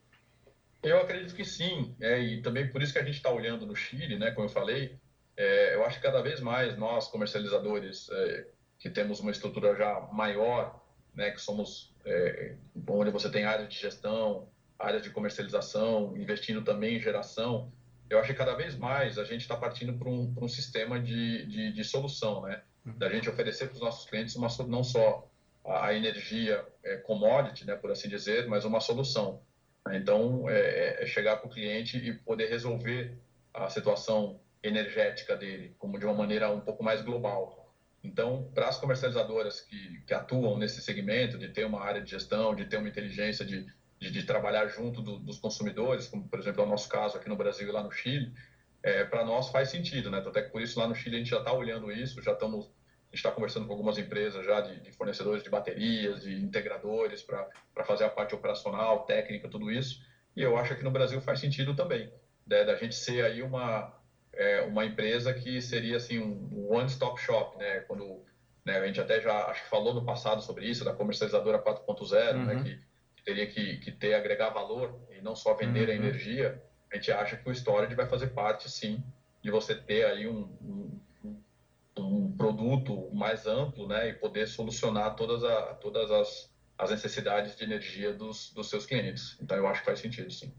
Eu 0.85 1.01
acredito 1.01 1.35
que 1.35 1.45
sim, 1.45 1.97
é, 2.01 2.21
e 2.21 2.43
também 2.43 2.69
por 2.71 2.83
isso 2.83 2.93
que 2.93 2.99
a 2.99 3.05
gente 3.05 3.17
está 3.17 3.31
olhando 3.31 3.67
no 3.67 3.75
Chile, 3.75 4.19
né, 4.19 4.31
como 4.33 4.47
eu 4.47 4.51
falei, 4.53 4.99
é, 5.37 5.75
eu 5.75 5.85
acho 5.85 5.97
que 5.97 6.03
cada 6.03 6.21
vez 6.23 6.41
mais 6.41 6.77
nós, 6.77 7.09
comercializadores, 7.09 8.09
é, 8.11 8.47
que 8.79 8.91
temos 8.91 9.19
uma 9.21 9.31
estrutura 9.31 9.75
já 9.75 10.01
maior, 10.13 10.85
né, 11.15 11.31
que 11.31 11.41
somos, 11.41 11.95
é, 12.05 12.55
onde 12.87 13.11
você 13.11 13.31
tem 13.31 13.45
área 13.45 13.67
de 13.67 13.77
gestão, 13.79 14.49
áreas 14.79 15.03
de 15.03 15.11
comercialização, 15.11 16.15
investindo 16.17 16.63
também 16.63 16.97
em 16.97 17.01
geração. 17.01 17.73
Eu 18.11 18.19
acho 18.19 18.29
que 18.29 18.39
cada 18.39 18.55
vez 18.55 18.77
mais 18.77 19.19
a 19.19 19.25
gente 19.25 19.41
está 19.41 19.57
partindo 19.57 19.95
para 19.95 20.09
um, 20.09 20.35
um, 20.41 20.49
sistema 20.49 21.01
de, 21.01 21.47
de, 21.47 21.73
de, 21.73 21.85
solução, 21.85 22.43
né? 22.43 22.63
Uhum. 22.85 22.99
Da 22.99 23.09
gente 23.09 23.29
oferecer 23.31 23.69
para 23.69 23.75
os 23.75 23.81
nossos 23.81 24.09
clientes 24.09 24.37
uma, 24.37 24.49
não 24.69 24.85
só 24.85 25.27
a, 25.65 25.87
a 25.87 25.95
energia 25.95 26.65
é, 26.83 26.97
commodity, 26.99 27.67
né, 27.67 27.75
por 27.75 27.91
assim 27.91 28.09
dizer, 28.09 28.47
mas 28.47 28.65
uma 28.65 28.81
solução. 28.81 29.41
Então, 29.93 30.49
é, 30.49 31.03
é 31.03 31.07
chegar 31.07 31.37
para 31.37 31.47
o 31.47 31.51
cliente 31.51 31.99
e 31.99 32.13
poder 32.13 32.49
resolver 32.49 33.19
a 33.53 33.69
situação 33.69 34.41
energética 34.63 35.37
dele, 35.37 35.75
como 35.79 35.99
de 35.99 36.07
uma 36.07 36.15
maneira 36.15 36.51
um 36.51 36.61
pouco 36.61 36.83
mais 36.83 37.03
global. 37.03 37.73
Então, 38.03 38.51
para 38.55 38.69
as 38.69 38.77
comercializadoras 38.77 39.61
que, 39.61 40.01
que 40.07 40.15
atuam 40.15 40.59
nesse 40.59 40.81
segmento, 40.81 41.39
de 41.39 41.49
ter 41.49 41.65
uma 41.65 41.83
área 41.83 42.03
de 42.03 42.11
gestão, 42.11 42.55
de 42.55 42.65
ter 42.67 42.77
uma 42.77 42.89
inteligência 42.89 43.45
de, 43.45 43.67
de, 43.99 44.11
de 44.11 44.23
trabalhar 44.25 44.67
junto 44.69 45.01
do, 45.03 45.19
dos 45.19 45.39
consumidores, 45.39 46.07
como 46.09 46.29
por 46.29 46.39
exemplo 46.39 46.63
é 46.63 46.67
o 46.67 46.69
nosso 46.69 46.89
caso 46.89 47.17
aqui 47.17 47.29
no 47.29 47.37
Brasil 47.37 47.69
e 47.69 47.73
lá 47.73 47.83
no 47.83 47.91
Chile, 47.91 48.33
é, 48.83 49.05
para 49.05 49.25
nós 49.25 49.49
faz 49.49 49.71
sentido, 49.71 50.11
né? 50.11 50.19
Até 50.19 50.43
que 50.43 50.51
por 50.51 50.61
isso 50.61 50.79
lá 50.79 50.87
no 50.87 50.95
Chile 50.95 51.17
a 51.17 51.19
gente 51.19 51.31
já 51.31 51.39
está 51.39 51.53
olhando 51.53 51.91
isso, 51.91 52.21
já 52.23 52.33
estamos 52.33 52.71
gente 53.15 53.21
está 53.21 53.31
conversando 53.31 53.67
com 53.67 53.73
algumas 53.73 53.97
empresas 53.97 54.45
já 54.45 54.61
de, 54.61 54.81
de, 54.81 54.91
fornecedores 54.91 55.43
de 55.43 55.49
baterias, 55.49 56.23
de 56.23 56.35
integradores 56.35 57.23
para 57.23 57.85
fazer 57.85 58.05
a 58.05 58.11
parte 58.11 58.35
operacional, 58.35 59.05
técnica, 59.05 59.49
tudo 59.49 59.71
isso. 59.71 60.05
E 60.37 60.43
eu 60.43 60.57
acho 60.59 60.75
que 60.75 60.83
no 60.83 60.91
Brasil 60.91 61.21
faz 61.21 61.39
sentido 61.39 61.77
também, 61.77 62.13
né, 62.45 62.65
da 62.65 62.75
gente 62.75 62.97
ser 62.97 63.25
aí 63.25 63.41
uma, 63.41 63.97
é, 64.33 64.63
uma 64.63 64.85
empresa 64.85 65.33
que 65.33 65.63
seria 65.63 65.97
assim 65.97 66.19
um 66.19 66.73
one-stop 66.73 67.21
shop, 67.21 67.57
né? 67.57 67.81
Quando 67.81 68.25
né, 68.65 68.79
a 68.79 68.87
gente 68.87 69.01
até 69.01 69.21
já 69.21 69.47
acho 69.47 69.63
que 69.63 69.71
falou 69.71 69.95
no 69.95 70.05
passado 70.05 70.43
sobre 70.43 70.67
isso, 70.67 70.85
da 70.85 70.93
comercializadora 70.93 71.63
4.0, 71.63 72.11
né, 72.11 72.33
uhum. 72.33 72.45
né, 72.47 72.63
que, 72.65 72.77
que, 73.17 73.25
teria 73.25 73.47
que, 73.47 73.77
que 73.77 73.93
ter 73.93 74.15
agregar 74.15 74.51
valor 74.51 75.01
e 75.17 75.21
não 75.21 75.37
só 75.37 75.55
vender 75.55 75.89
uhum. 75.89 75.95
a 75.95 75.97
energia. 75.97 76.63
A 76.93 76.97
gente 76.97 77.13
acha 77.13 77.37
que 77.37 77.49
o 77.49 77.53
storage 77.53 77.95
vai 77.95 78.07
fazer 78.07 78.29
parte, 78.29 78.69
sim, 78.69 79.05
de 79.41 79.53
você 79.53 79.73
ter 79.75 80.05
aí 80.05 80.27
um, 80.27 80.49
um 80.61 81.01
um 81.97 82.37
produto 82.37 83.11
mais 83.15 83.47
amplo 83.47 83.87
né, 83.87 84.09
e 84.11 84.15
poder 84.15 84.47
solucionar 84.47 85.15
todas, 85.15 85.45
a, 85.45 85.75
todas 85.75 86.11
as, 86.11 86.51
as 86.79 86.91
necessidades 86.91 87.57
de 87.57 87.65
energia 87.65 88.13
dos, 88.13 88.53
dos 88.53 88.69
seus 88.69 88.85
clientes. 88.85 89.37
Então, 89.41 89.57
eu 89.57 89.67
acho 89.67 89.81
que 89.81 89.87
faz 89.87 90.01
sentido, 90.01 90.31
sim. 90.31 90.53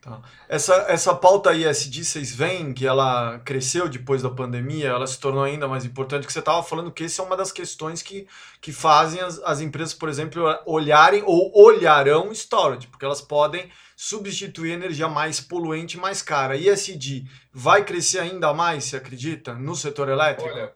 Tá. 0.00 0.22
Essa, 0.48 0.74
essa 0.88 1.14
pauta 1.14 1.52
ISD, 1.52 2.04
vocês 2.04 2.32
veem 2.32 2.72
que 2.72 2.86
ela 2.86 3.40
cresceu 3.40 3.88
depois 3.88 4.22
da 4.22 4.30
pandemia, 4.30 4.88
ela 4.88 5.06
se 5.06 5.18
tornou 5.18 5.42
ainda 5.42 5.66
mais 5.66 5.84
importante, 5.84 6.26
que 6.26 6.32
você 6.32 6.38
estava 6.38 6.62
falando 6.62 6.92
que 6.92 7.04
essa 7.04 7.22
é 7.22 7.24
uma 7.24 7.36
das 7.36 7.50
questões 7.50 8.02
que, 8.02 8.28
que 8.60 8.72
fazem 8.72 9.20
as, 9.20 9.40
as 9.40 9.60
empresas, 9.60 9.94
por 9.94 10.08
exemplo, 10.08 10.44
olharem 10.64 11.22
ou 11.24 11.50
olharão 11.54 12.30
storage, 12.30 12.86
porque 12.86 13.04
elas 13.04 13.20
podem 13.20 13.68
substituir 13.96 14.72
energia 14.72 15.08
mais 15.08 15.40
poluente, 15.40 15.96
mais 15.96 16.20
cara. 16.20 16.54
ISD 16.54 17.26
vai 17.50 17.84
crescer 17.84 18.18
ainda 18.18 18.52
mais, 18.52 18.84
você 18.84 18.98
acredita, 18.98 19.54
no 19.54 19.74
setor 19.74 20.10
elétrico? 20.10 20.50
Olha, 20.50 20.74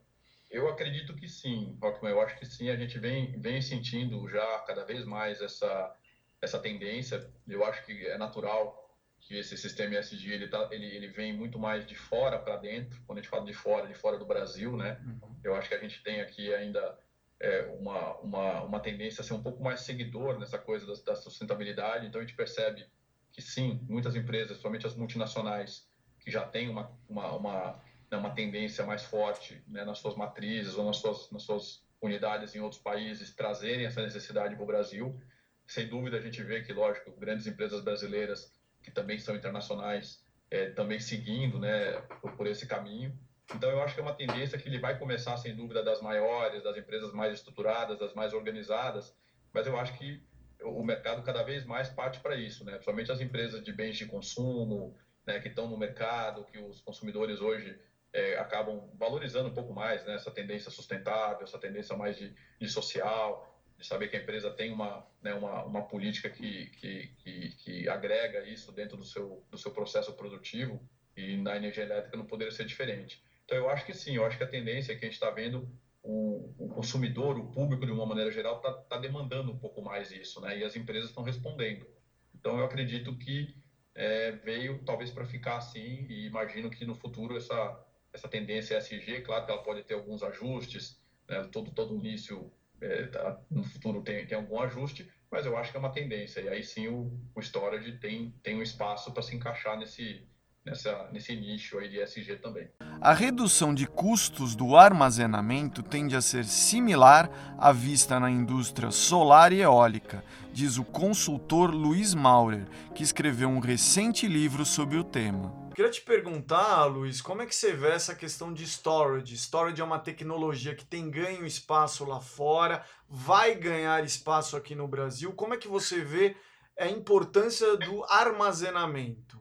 eu 0.51 0.69
acredito 0.69 1.15
que 1.15 1.29
sim, 1.29 1.77
Rockman, 1.81 2.11
eu 2.11 2.21
acho 2.21 2.39
que 2.39 2.47
sim, 2.47 2.71
a 2.71 2.77
gente 2.77 2.99
vem, 2.99 3.39
vem 3.39 3.61
sentindo 3.61 4.27
já 4.29 4.59
cada 4.61 4.85
vez 4.85 5.05
mais 5.05 5.41
essa, 5.41 5.95
essa 6.41 6.59
tendência, 6.59 7.31
eu 7.47 7.65
acho 7.65 7.85
que 7.85 8.07
é 8.07 8.17
natural 8.17 8.81
que 9.21 9.37
esse 9.37 9.57
sistema 9.57 9.99
ESG 9.99 10.33
ele, 10.33 10.49
tá, 10.49 10.69
ele, 10.73 10.87
ele 10.87 11.09
vem 11.09 11.33
muito 11.33 11.59
mais 11.59 11.87
de 11.87 11.95
fora 11.95 12.39
para 12.39 12.57
dentro, 12.57 12.99
quando 13.07 13.19
a 13.19 13.23
gente 13.23 13.31
fala 13.31 13.45
de 13.45 13.53
fora, 13.53 13.87
de 13.87 13.95
fora 13.95 14.19
do 14.19 14.25
Brasil, 14.25 14.77
né? 14.77 14.99
Uhum. 15.05 15.37
Eu 15.45 15.55
acho 15.55 15.69
que 15.69 15.75
a 15.75 15.79
gente 15.79 16.03
tem 16.03 16.21
aqui 16.21 16.53
ainda 16.55 16.99
é, 17.39 17.63
uma, 17.79 18.17
uma, 18.19 18.63
uma 18.63 18.81
tendência 18.81 19.21
a 19.21 19.25
ser 19.25 19.35
um 19.35 19.43
pouco 19.43 19.63
mais 19.63 19.81
seguidor 19.81 20.39
nessa 20.39 20.59
coisa 20.59 20.87
da, 20.87 20.95
da, 21.13 21.17
sustentabilidade, 21.17 22.07
então 22.07 22.21
a 22.21 22.25
gente 22.25 22.37
percebe 22.37 22.87
que 23.33 23.43
sim, 23.43 23.81
muitas 23.89 24.15
empresas, 24.15 24.59
somente 24.59 24.87
as 24.87 24.95
multinacionais, 24.95 25.89
que 26.19 26.31
já 26.31 26.47
têm 26.47 26.69
uma, 26.69 26.91
uma, 27.09 27.33
uma, 27.33 27.83
né, 28.11 28.17
uma 28.17 28.31
tendência 28.31 28.85
mais 28.85 29.03
forte 29.05 29.63
né, 29.67 29.85
nas 29.85 29.99
suas 29.99 30.15
matrizes 30.15 30.75
ou 30.75 30.85
nas 30.85 30.97
suas, 30.97 31.31
nas 31.31 31.43
suas 31.43 31.83
unidades 32.01 32.55
em 32.55 32.61
outros 32.61 32.81
países, 32.81 33.35
trazerem 33.35 33.87
essa 33.87 34.03
necessidade 34.03 34.55
para 34.55 34.65
o 34.65 34.67
Brasil. 34.67 35.21
Sem 35.67 35.87
dúvida, 35.87 36.17
a 36.17 36.21
gente 36.21 36.43
vê 36.43 36.63
que, 36.63 36.73
lógico, 36.73 37.13
grandes 37.13 37.47
empresas 37.47 37.83
brasileiras 37.83 38.53
que 38.83 38.91
também 38.91 39.19
são 39.19 39.37
internacionais, 39.37 40.25
é, 40.51 40.71
também 40.71 40.99
seguindo 40.99 41.59
né, 41.59 41.93
por, 42.21 42.33
por, 42.33 42.47
esse 42.47 42.67
caminho. 42.67 43.17
Então, 43.55 43.71
eu 43.71 43.83
acho 43.83 43.95
que 43.95 44.01
é 44.01 44.03
uma 44.03 44.15
tendência 44.15 44.59
que 44.59 44.69
ele 44.69 44.79
vai 44.79 44.99
começar, 44.99 45.37
sem 45.37 45.55
dúvida, 45.55 45.83
das 45.83 46.01
maiores, 46.01 46.63
das 46.63 46.77
empresas 46.77 47.13
mais 47.13 47.35
estruturadas, 47.35 47.99
das 47.99 48.15
mais 48.15 48.33
organizadas, 48.33 49.15
mas 49.53 49.67
eu 49.67 49.79
acho 49.79 49.97
que 49.99 50.23
o 50.63 50.83
mercado 50.85 51.23
cada 51.23 51.43
vez 51.43 51.65
mais 51.65 51.89
parte 51.89 52.21
para 52.21 52.37
isso, 52.37 52.65
né? 52.65 52.73
principalmente 52.73 53.13
as 53.13 53.21
empresas 53.21 53.63
de 53.63 53.73
bens 53.73 53.97
de 53.97 54.07
consumo, 54.07 54.97
né, 55.27 55.41
que 55.41 55.49
estão 55.49 55.69
no 55.69 55.77
mercado, 55.77 56.45
que 56.45 56.59
os 56.59 56.81
consumidores 56.81 57.41
hoje 57.41 57.79
é, 58.13 58.39
acabam 58.39 58.91
valorizando 58.95 59.49
um 59.49 59.55
pouco 59.55 59.73
mais 59.73 60.05
né, 60.05 60.15
essa 60.15 60.31
tendência 60.31 60.71
sustentável, 60.71 61.43
essa 61.43 61.59
tendência 61.59 61.97
mais 61.97 62.17
de, 62.17 62.35
de 62.59 62.69
social, 62.69 63.47
de 63.79 63.87
saber 63.87 64.09
que 64.09 64.17
a 64.17 64.21
empresa 64.21 64.51
tem 64.51 64.73
uma, 64.73 65.07
né, 65.23 65.33
uma, 65.35 65.65
uma 65.65 65.83
política 65.83 66.29
que, 66.29 66.67
que, 66.71 67.09
que, 67.19 67.49
que, 67.57 67.89
agrega 67.89 68.45
isso 68.47 68.73
dentro 68.73 68.97
do 68.97 69.05
seu, 69.05 69.45
do 69.51 69.57
seu 69.57 69.71
processo 69.71 70.13
produtivo 70.13 70.83
e 71.17 71.37
na 71.37 71.57
energia 71.57 71.85
elétrica 71.85 72.17
não 72.17 72.27
poderia 72.27 72.53
ser 72.53 72.67
diferente. 72.67 73.23
Então, 73.45 73.57
eu 73.57 73.71
acho 73.71 73.87
que 73.87 73.95
sim, 73.95 74.17
eu 74.17 74.25
acho 74.25 74.37
que 74.37 74.45
a 74.45 74.49
tendência 74.49 74.95
que 74.95 75.05
a 75.05 75.09
gente 75.09 75.15
está 75.15 75.31
vendo 75.31 75.69
o, 76.03 76.55
o, 76.59 76.69
consumidor, 76.69 77.39
o 77.39 77.51
público, 77.51 77.85
de 77.85 77.93
uma 77.93 78.07
maneira 78.07 78.31
geral, 78.31 78.57
está 78.57 78.73
tá 78.73 78.99
demandando 78.99 79.53
um 79.53 79.59
pouco 79.59 79.83
mais 79.83 80.11
isso, 80.11 80.41
né? 80.41 80.59
E 80.59 80.65
as 80.65 80.77
empresas 80.77 81.11
estão 81.11 81.23
respondendo. 81.23 81.87
Então, 82.35 82.59
eu 82.59 82.65
acredito 82.65 83.17
que 83.19 83.55
é, 83.95 84.33
veio 84.33 84.83
talvez 84.85 85.11
para 85.11 85.27
ficar 85.27 85.59
assim 85.59 86.07
e 86.09 86.27
imagino 86.27 86.71
que 86.71 86.85
no 86.85 86.95
futuro 86.95 87.37
essa, 87.37 87.87
essa 88.13 88.29
tendência 88.29 88.79
SG, 88.79 89.21
claro 89.23 89.45
que 89.45 89.53
ela 89.53 89.63
pode 89.63 89.83
ter 89.83 89.95
alguns 89.95 90.23
ajustes, 90.23 91.03
né? 91.29 91.43
todo, 91.53 91.71
todo 91.73 91.97
início 91.97 92.51
é, 92.81 93.07
tá, 93.07 93.41
no 93.51 93.63
futuro 93.63 94.03
tem, 94.03 94.27
tem 94.27 94.39
algum 94.39 94.59
ajuste, 94.61 95.11
mas 95.31 95.45
eu 95.45 95.57
acho 95.57 95.71
que 95.71 95.77
é 95.77 95.81
uma 95.81 95.93
tendência. 95.93 96.41
E 96.41 96.49
aí 96.49 96.63
sim 96.63 96.89
o, 96.89 97.21
o 97.35 97.41
storage 97.41 97.99
tem, 97.99 98.31
tem 98.43 98.57
um 98.57 98.63
espaço 98.63 99.13
para 99.13 99.23
se 99.23 99.37
encaixar 99.37 99.79
nesse, 99.79 100.27
nessa, 100.65 101.09
nesse 101.13 101.35
nicho 101.35 101.79
aí 101.79 101.89
de 101.89 102.01
SG 102.01 102.37
também. 102.37 102.69
A 103.01 103.13
redução 103.13 103.75
de 103.75 103.87
custos 103.87 104.55
do 104.55 104.77
armazenamento 104.77 105.83
tende 105.83 106.15
a 106.15 106.21
ser 106.21 106.45
similar 106.45 107.31
à 107.59 107.73
vista 107.73 108.21
na 108.21 108.31
indústria 108.31 108.91
solar 108.91 109.53
e 109.53 109.61
eólica, 109.61 110.25
diz 110.53 110.79
o 110.79 110.85
consultor 110.85 111.71
Luiz 111.71 112.15
Maurer, 112.15 112.67
que 112.95 113.03
escreveu 113.03 113.49
um 113.49 113.59
recente 113.59 114.27
livro 114.27 114.65
sobre 114.65 114.99
o 114.99 115.05
tema. 115.05 115.59
Queria 115.75 115.91
te 115.91 116.03
perguntar, 116.03 116.85
Luiz, 116.85 117.23
como 117.23 117.41
é 117.41 117.47
que 117.47 117.55
você 117.55 117.73
vê 117.73 117.89
essa 117.93 118.15
questão 118.15 118.53
de 118.53 118.65
storage? 118.65 119.35
Storage 119.35 119.81
é 119.81 119.85
uma 119.85 119.99
tecnologia 119.99 120.75
que 120.75 120.85
tem 120.85 121.11
ganho 121.11 121.47
espaço 121.47 122.05
lá 122.05 122.21
fora, 122.21 122.85
vai 123.09 123.55
ganhar 123.55 124.05
espaço 124.05 124.57
aqui 124.57 124.75
no 124.75 124.87
Brasil. 124.87 125.33
Como 125.33 125.55
é 125.55 125.57
que 125.57 125.69
você 125.69 126.05
vê 126.05 126.37
a 126.79 126.87
importância 126.87 127.79
do 127.79 128.05
armazenamento? 128.05 129.40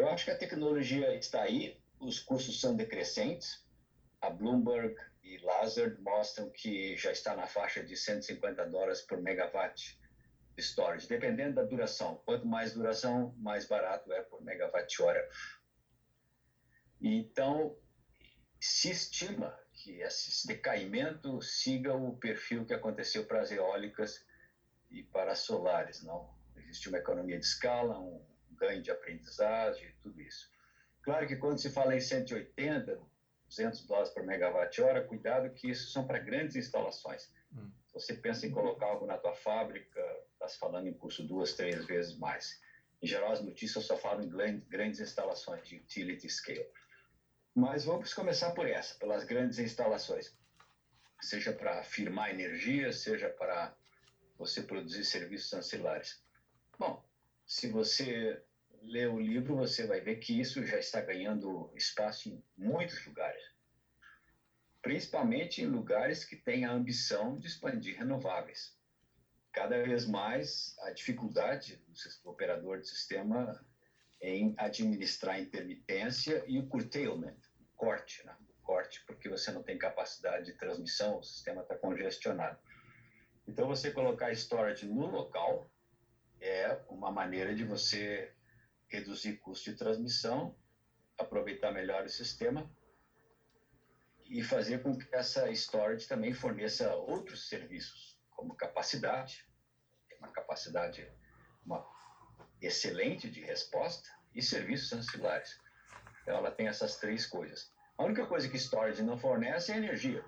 Eu 0.00 0.08
acho 0.08 0.24
que 0.24 0.30
a 0.30 0.38
tecnologia 0.38 1.14
está 1.14 1.42
aí, 1.42 1.78
os 1.98 2.18
custos 2.18 2.58
são 2.58 2.74
decrescentes. 2.74 3.62
A 4.22 4.30
Bloomberg 4.30 4.96
e 5.22 5.36
Lazard 5.36 6.00
mostram 6.00 6.48
que 6.48 6.96
já 6.96 7.12
está 7.12 7.36
na 7.36 7.46
faixa 7.46 7.84
de 7.84 7.94
150 7.94 8.64
dólares 8.64 9.02
por 9.02 9.20
megawatt 9.20 10.00
storage, 10.56 11.06
dependendo 11.06 11.56
da 11.56 11.64
duração. 11.64 12.16
Quanto 12.24 12.46
mais 12.46 12.72
duração, 12.72 13.34
mais 13.36 13.66
barato 13.66 14.10
é 14.10 14.22
por 14.22 14.42
megawatt-hora. 14.42 15.28
Então, 16.98 17.76
se 18.58 18.90
estima 18.90 19.54
que 19.74 20.00
esse 20.00 20.46
decaimento 20.46 21.42
siga 21.42 21.94
o 21.94 22.16
perfil 22.16 22.64
que 22.64 22.72
aconteceu 22.72 23.26
para 23.26 23.42
as 23.42 23.50
eólicas 23.50 24.24
e 24.90 25.02
para 25.02 25.32
as 25.32 25.40
solares, 25.40 26.02
não? 26.02 26.34
Existe 26.56 26.88
uma 26.88 26.98
economia 26.98 27.38
de 27.38 27.44
escala, 27.44 28.00
um 28.00 28.29
ganho 28.60 28.82
de 28.82 28.90
aprendizagem, 28.90 29.92
tudo 30.02 30.20
isso. 30.20 30.50
Claro 31.02 31.26
que 31.26 31.36
quando 31.36 31.58
se 31.58 31.70
fala 31.70 31.96
em 31.96 32.00
180, 32.00 33.00
200 33.46 33.86
dólares 33.86 34.10
por 34.10 34.22
megawatt-hora, 34.22 35.04
cuidado 35.04 35.50
que 35.50 35.70
isso 35.70 35.90
são 35.90 36.06
para 36.06 36.18
grandes 36.18 36.54
instalações. 36.54 37.32
Hum. 37.52 37.70
Se 37.86 37.94
você 37.94 38.14
pensa 38.14 38.46
em 38.46 38.50
colocar 38.50 38.86
algo 38.86 39.06
na 39.06 39.16
tua 39.16 39.34
fábrica, 39.34 40.00
está 40.34 40.46
se 40.46 40.58
falando 40.58 40.86
em 40.86 40.94
custo 40.94 41.24
duas, 41.24 41.54
três 41.54 41.84
vezes 41.86 42.16
mais. 42.16 42.60
Em 43.02 43.06
geral, 43.06 43.32
as 43.32 43.40
notícias 43.40 43.84
só 43.86 43.96
falam 43.96 44.22
em 44.22 44.60
grandes 44.68 45.00
instalações 45.00 45.66
de 45.66 45.76
utility 45.76 46.28
scale. 46.28 46.68
Mas 47.54 47.84
vamos 47.84 48.14
começar 48.14 48.52
por 48.52 48.68
essa, 48.68 48.94
pelas 48.96 49.24
grandes 49.24 49.58
instalações. 49.58 50.32
Seja 51.20 51.52
para 51.52 51.82
firmar 51.82 52.30
energia, 52.30 52.92
seja 52.92 53.28
para 53.30 53.74
você 54.38 54.62
produzir 54.62 55.04
serviços 55.04 55.52
ancilares. 55.52 56.22
Bom, 56.78 57.02
se 57.46 57.68
você 57.68 58.40
ler 58.82 59.08
o 59.08 59.18
livro, 59.18 59.56
você 59.56 59.86
vai 59.86 60.00
ver 60.00 60.16
que 60.16 60.40
isso 60.40 60.64
já 60.64 60.78
está 60.78 61.00
ganhando 61.00 61.70
espaço 61.74 62.28
em 62.28 62.42
muitos 62.56 63.04
lugares. 63.06 63.42
Principalmente 64.82 65.62
em 65.62 65.66
lugares 65.66 66.24
que 66.24 66.36
têm 66.36 66.64
a 66.64 66.72
ambição 66.72 67.38
de 67.38 67.46
expandir 67.46 67.98
renováveis. 67.98 68.78
cada 69.52 69.82
vez 69.82 70.06
mais 70.06 70.76
a 70.82 70.92
dificuldade 70.92 71.82
do 72.22 72.30
operador 72.30 72.80
de 72.80 72.88
sistema 72.88 73.60
em 74.20 74.54
administrar 74.56 75.34
a 75.34 75.40
intermitência 75.40 76.44
e 76.46 76.58
o 76.58 76.68
curtailment, 76.68 77.36
corte, 77.74 78.24
né? 78.24 78.36
corte, 78.62 79.02
porque 79.04 79.28
você 79.28 79.50
não 79.50 79.64
tem 79.64 79.76
capacidade 79.76 80.44
de 80.46 80.52
transmissão, 80.52 81.18
o 81.18 81.24
sistema 81.24 81.62
está 81.62 81.74
congestionado. 81.74 82.56
Então, 83.48 83.66
você 83.66 83.90
colocar 83.90 84.30
storage 84.32 84.86
no 84.86 85.06
local 85.06 85.68
é 86.40 86.78
uma 86.88 87.10
maneira 87.10 87.52
de 87.52 87.64
você 87.64 88.32
reduzir 88.90 89.36
custo 89.38 89.70
de 89.70 89.76
transmissão, 89.76 90.54
aproveitar 91.16 91.72
melhor 91.72 92.04
o 92.04 92.08
sistema 92.08 92.70
e 94.24 94.42
fazer 94.42 94.82
com 94.82 94.96
que 94.96 95.08
essa 95.14 95.50
storage 95.52 96.06
também 96.06 96.32
forneça 96.32 96.94
outros 96.94 97.48
serviços, 97.48 98.18
como 98.30 98.54
capacidade, 98.54 99.46
uma 100.18 100.30
capacidade 100.30 101.10
uma 101.64 101.86
excelente 102.60 103.30
de 103.30 103.40
resposta 103.40 104.08
e 104.34 104.42
serviços 104.42 104.92
ancilares. 104.92 105.58
Então, 106.22 106.36
ela 106.36 106.50
tem 106.50 106.68
essas 106.68 106.96
três 106.96 107.26
coisas. 107.26 107.72
A 107.96 108.04
única 108.04 108.26
coisa 108.26 108.48
que 108.48 108.56
storage 108.56 109.02
não 109.02 109.18
fornece 109.18 109.72
é 109.72 109.76
energia, 109.76 110.24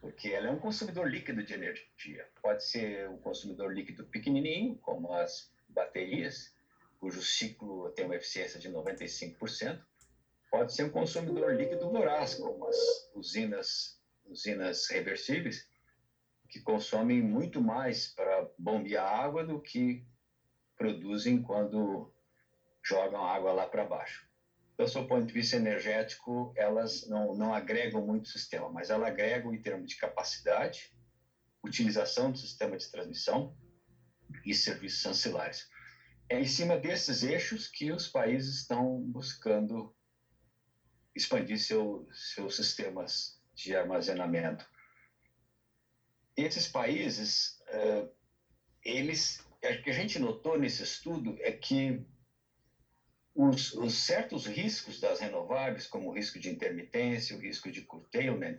porque 0.00 0.28
ela 0.28 0.48
é 0.48 0.50
um 0.50 0.58
consumidor 0.58 1.10
líquido 1.10 1.42
de 1.42 1.54
energia. 1.54 2.28
Pode 2.42 2.64
ser 2.64 3.08
um 3.08 3.18
consumidor 3.18 3.74
líquido 3.74 4.06
pequenininho, 4.06 4.76
como 4.76 5.12
as 5.12 5.52
baterias, 5.68 6.54
cujo 6.98 7.22
ciclo 7.22 7.90
tem 7.92 8.04
uma 8.04 8.16
eficiência 8.16 8.58
de 8.58 8.68
95%, 8.68 9.80
pode 10.50 10.74
ser 10.74 10.84
um 10.84 10.90
consumidor 10.90 11.54
líquido 11.54 11.90
voraz, 11.90 12.34
como 12.34 12.66
as 12.66 12.76
usinas, 13.14 14.00
usinas 14.26 14.88
reversíveis, 14.88 15.66
que 16.48 16.60
consomem 16.60 17.22
muito 17.22 17.60
mais 17.60 18.08
para 18.14 18.48
bombear 18.58 19.06
água 19.06 19.44
do 19.44 19.60
que 19.60 20.04
produzem 20.76 21.42
quando 21.42 22.12
jogam 22.82 23.22
água 23.22 23.52
lá 23.52 23.66
para 23.66 23.84
baixo. 23.84 24.26
Então, 24.72 24.86
do 24.86 24.92
seu 24.92 25.06
ponto 25.06 25.26
de 25.26 25.32
vista 25.32 25.56
energético, 25.56 26.52
elas 26.56 27.06
não, 27.08 27.34
não 27.34 27.52
agregam 27.52 28.00
muito 28.00 28.26
o 28.26 28.28
sistema, 28.28 28.70
mas 28.70 28.90
elas 28.90 29.08
agregam 29.08 29.52
em 29.52 29.60
termos 29.60 29.88
de 29.88 29.96
capacidade, 29.96 30.94
utilização 31.62 32.30
do 32.30 32.38
sistema 32.38 32.76
de 32.76 32.88
transmissão 32.90 33.54
e 34.44 34.54
serviços 34.54 35.04
ancilares. 35.04 35.68
É 36.30 36.38
em 36.38 36.44
cima 36.44 36.76
desses 36.76 37.22
eixos 37.22 37.66
que 37.66 37.90
os 37.90 38.06
países 38.06 38.56
estão 38.56 39.00
buscando 39.00 39.94
expandir 41.16 41.58
seu, 41.58 42.06
seus 42.12 42.54
sistemas 42.54 43.40
de 43.54 43.74
armazenamento. 43.74 44.68
Esses 46.36 46.68
países, 46.68 47.58
uh, 47.72 48.08
eles, 48.84 49.40
o 49.40 49.82
que 49.82 49.90
a 49.90 49.92
gente 49.92 50.18
notou 50.18 50.58
nesse 50.58 50.82
estudo 50.82 51.36
é 51.40 51.50
que 51.50 52.06
os, 53.34 53.72
os, 53.72 53.94
certos 53.94 54.46
riscos 54.46 55.00
das 55.00 55.20
renováveis, 55.20 55.86
como 55.86 56.10
o 56.10 56.14
risco 56.14 56.38
de 56.38 56.50
intermitência, 56.50 57.36
o 57.36 57.40
risco 57.40 57.70
de 57.70 57.82
curtailment, 57.82 58.58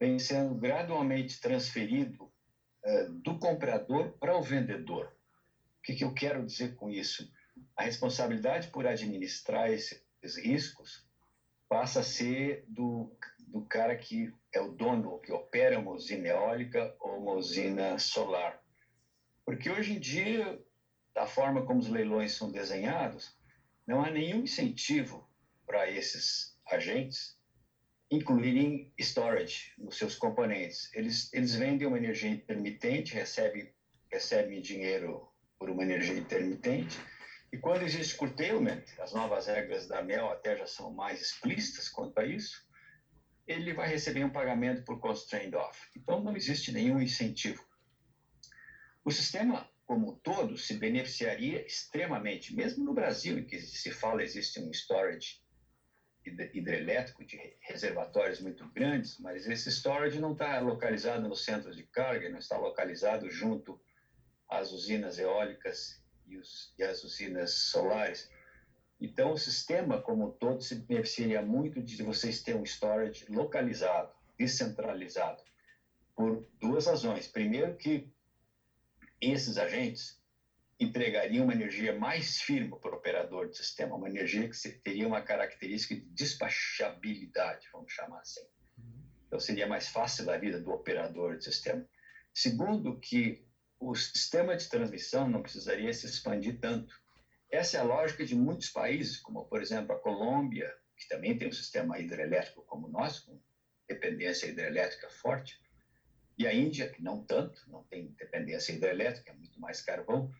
vem 0.00 0.18
sendo 0.18 0.54
gradualmente 0.56 1.40
transferido 1.40 2.24
uh, 2.24 3.12
do 3.22 3.38
comprador 3.38 4.18
para 4.18 4.36
o 4.36 4.42
vendedor. 4.42 5.14
O 5.82 5.84
que, 5.84 5.94
que 5.94 6.04
eu 6.04 6.14
quero 6.14 6.46
dizer 6.46 6.76
com 6.76 6.88
isso? 6.88 7.28
A 7.76 7.82
responsabilidade 7.82 8.68
por 8.68 8.86
administrar 8.86 9.68
esses 9.68 10.00
riscos 10.40 11.04
passa 11.68 11.98
a 11.98 12.04
ser 12.04 12.64
do, 12.68 13.10
do 13.48 13.62
cara 13.62 13.96
que 13.96 14.32
é 14.54 14.60
o 14.60 14.70
dono, 14.70 15.18
que 15.18 15.32
opera 15.32 15.80
uma 15.80 15.90
usina 15.90 16.28
eólica 16.28 16.94
ou 17.00 17.18
uma 17.18 17.32
usina 17.32 17.98
solar. 17.98 18.62
Porque 19.44 19.68
hoje 19.68 19.94
em 19.94 19.98
dia, 19.98 20.62
da 21.12 21.26
forma 21.26 21.66
como 21.66 21.80
os 21.80 21.88
leilões 21.88 22.32
são 22.32 22.52
desenhados, 22.52 23.36
não 23.84 24.04
há 24.04 24.08
nenhum 24.08 24.44
incentivo 24.44 25.28
para 25.66 25.90
esses 25.90 26.56
agentes 26.70 27.36
incluírem 28.08 28.92
storage 29.00 29.72
nos 29.76 29.98
seus 29.98 30.14
componentes. 30.14 30.94
Eles, 30.94 31.32
eles 31.32 31.56
vendem 31.56 31.88
uma 31.88 31.98
energia 31.98 32.30
intermitente, 32.30 33.14
recebem, 33.14 33.68
recebem 34.12 34.60
dinheiro 34.60 35.31
por 35.62 35.70
uma 35.70 35.84
energia 35.84 36.18
intermitente, 36.18 36.98
e 37.52 37.56
quando 37.56 37.84
existe 37.84 38.16
curtailment, 38.16 38.82
as 38.98 39.12
novas 39.12 39.46
regras 39.46 39.86
da 39.86 40.02
MEL 40.02 40.28
até 40.28 40.56
já 40.56 40.66
são 40.66 40.92
mais 40.92 41.20
explícitas 41.20 41.88
quanto 41.88 42.18
a 42.18 42.26
isso, 42.26 42.66
ele 43.46 43.72
vai 43.72 43.86
receber 43.86 44.24
um 44.24 44.32
pagamento 44.32 44.84
por 44.84 44.98
constrained 44.98 45.54
off. 45.54 45.78
Então 45.96 46.20
não 46.20 46.34
existe 46.34 46.72
nenhum 46.72 47.00
incentivo. 47.00 47.64
O 49.04 49.12
sistema 49.12 49.70
como 49.86 50.10
um 50.10 50.16
todo 50.16 50.58
se 50.58 50.74
beneficiaria 50.74 51.64
extremamente, 51.64 52.56
mesmo 52.56 52.84
no 52.84 52.92
Brasil, 52.92 53.38
em 53.38 53.46
que 53.46 53.60
se 53.60 53.92
fala 53.92 54.24
existe 54.24 54.58
um 54.58 54.72
storage 54.72 55.40
hidrelétrico 56.26 57.24
de 57.24 57.38
reservatórios 57.60 58.40
muito 58.40 58.68
grandes, 58.72 59.16
mas 59.20 59.46
esse 59.46 59.70
storage 59.70 60.18
não 60.18 60.32
está 60.32 60.58
localizado 60.58 61.28
no 61.28 61.36
centro 61.36 61.70
de 61.70 61.84
carga, 61.84 62.28
não 62.28 62.40
está 62.40 62.58
localizado 62.58 63.30
junto 63.30 63.80
às 64.58 64.72
usinas 64.72 65.18
eólicas 65.18 66.02
e, 66.26 66.36
os, 66.36 66.74
e 66.78 66.82
as 66.82 67.02
usinas 67.04 67.52
solares. 67.52 68.30
Então, 69.00 69.32
o 69.32 69.38
sistema 69.38 70.00
como 70.00 70.28
um 70.28 70.30
todo 70.30 70.62
se 70.62 70.76
beneficiaria 70.76 71.42
muito 71.42 71.82
de 71.82 72.02
vocês 72.02 72.42
terem 72.42 72.60
um 72.60 72.64
storage 72.64 73.26
localizado, 73.28 74.12
descentralizado, 74.38 75.42
por 76.14 76.46
duas 76.60 76.86
razões. 76.86 77.26
Primeiro, 77.26 77.76
que 77.76 78.08
esses 79.20 79.58
agentes 79.58 80.20
entregariam 80.78 81.44
uma 81.44 81.52
energia 81.52 81.92
mais 81.96 82.40
firme 82.40 82.76
para 82.80 82.92
o 82.92 82.96
operador 82.96 83.48
do 83.48 83.54
sistema, 83.54 83.96
uma 83.96 84.08
energia 84.08 84.48
que 84.48 84.68
teria 84.78 85.06
uma 85.06 85.22
característica 85.22 85.94
de 85.94 86.02
despachabilidade, 86.10 87.68
vamos 87.72 87.92
chamar 87.92 88.20
assim. 88.20 88.44
Então, 89.26 89.40
seria 89.40 89.66
mais 89.66 89.88
fácil 89.88 90.30
a 90.30 90.36
vida 90.36 90.60
do 90.60 90.70
operador 90.70 91.36
do 91.36 91.42
sistema. 91.42 91.84
Segundo, 92.34 92.98
que 92.98 93.44
o 93.84 93.96
sistema 93.96 94.56
de 94.56 94.68
transmissão 94.68 95.28
não 95.28 95.42
precisaria 95.42 95.92
se 95.92 96.06
expandir 96.06 96.56
tanto. 96.60 96.94
Essa 97.50 97.76
é 97.76 97.80
a 97.80 97.84
lógica 97.84 98.24
de 98.24 98.32
muitos 98.32 98.68
países, 98.68 99.16
como, 99.16 99.44
por 99.46 99.60
exemplo, 99.60 99.92
a 99.92 99.98
Colômbia, 99.98 100.72
que 100.96 101.08
também 101.08 101.36
tem 101.36 101.48
um 101.48 101.52
sistema 101.52 101.98
hidrelétrico 101.98 102.62
como 102.64 102.86
o 102.86 102.90
nosso, 102.90 103.26
com 103.26 103.40
dependência 103.88 104.46
hidrelétrica 104.46 105.10
forte, 105.10 105.60
e 106.38 106.46
a 106.46 106.54
Índia, 106.54 106.88
que 106.88 107.02
não 107.02 107.24
tanto, 107.24 107.60
não 107.66 107.82
tem 107.84 108.14
dependência 108.16 108.72
hidrelétrica, 108.72 109.32
é 109.32 109.34
muito 109.34 109.60
mais 109.60 109.82
carvão, 109.82 110.30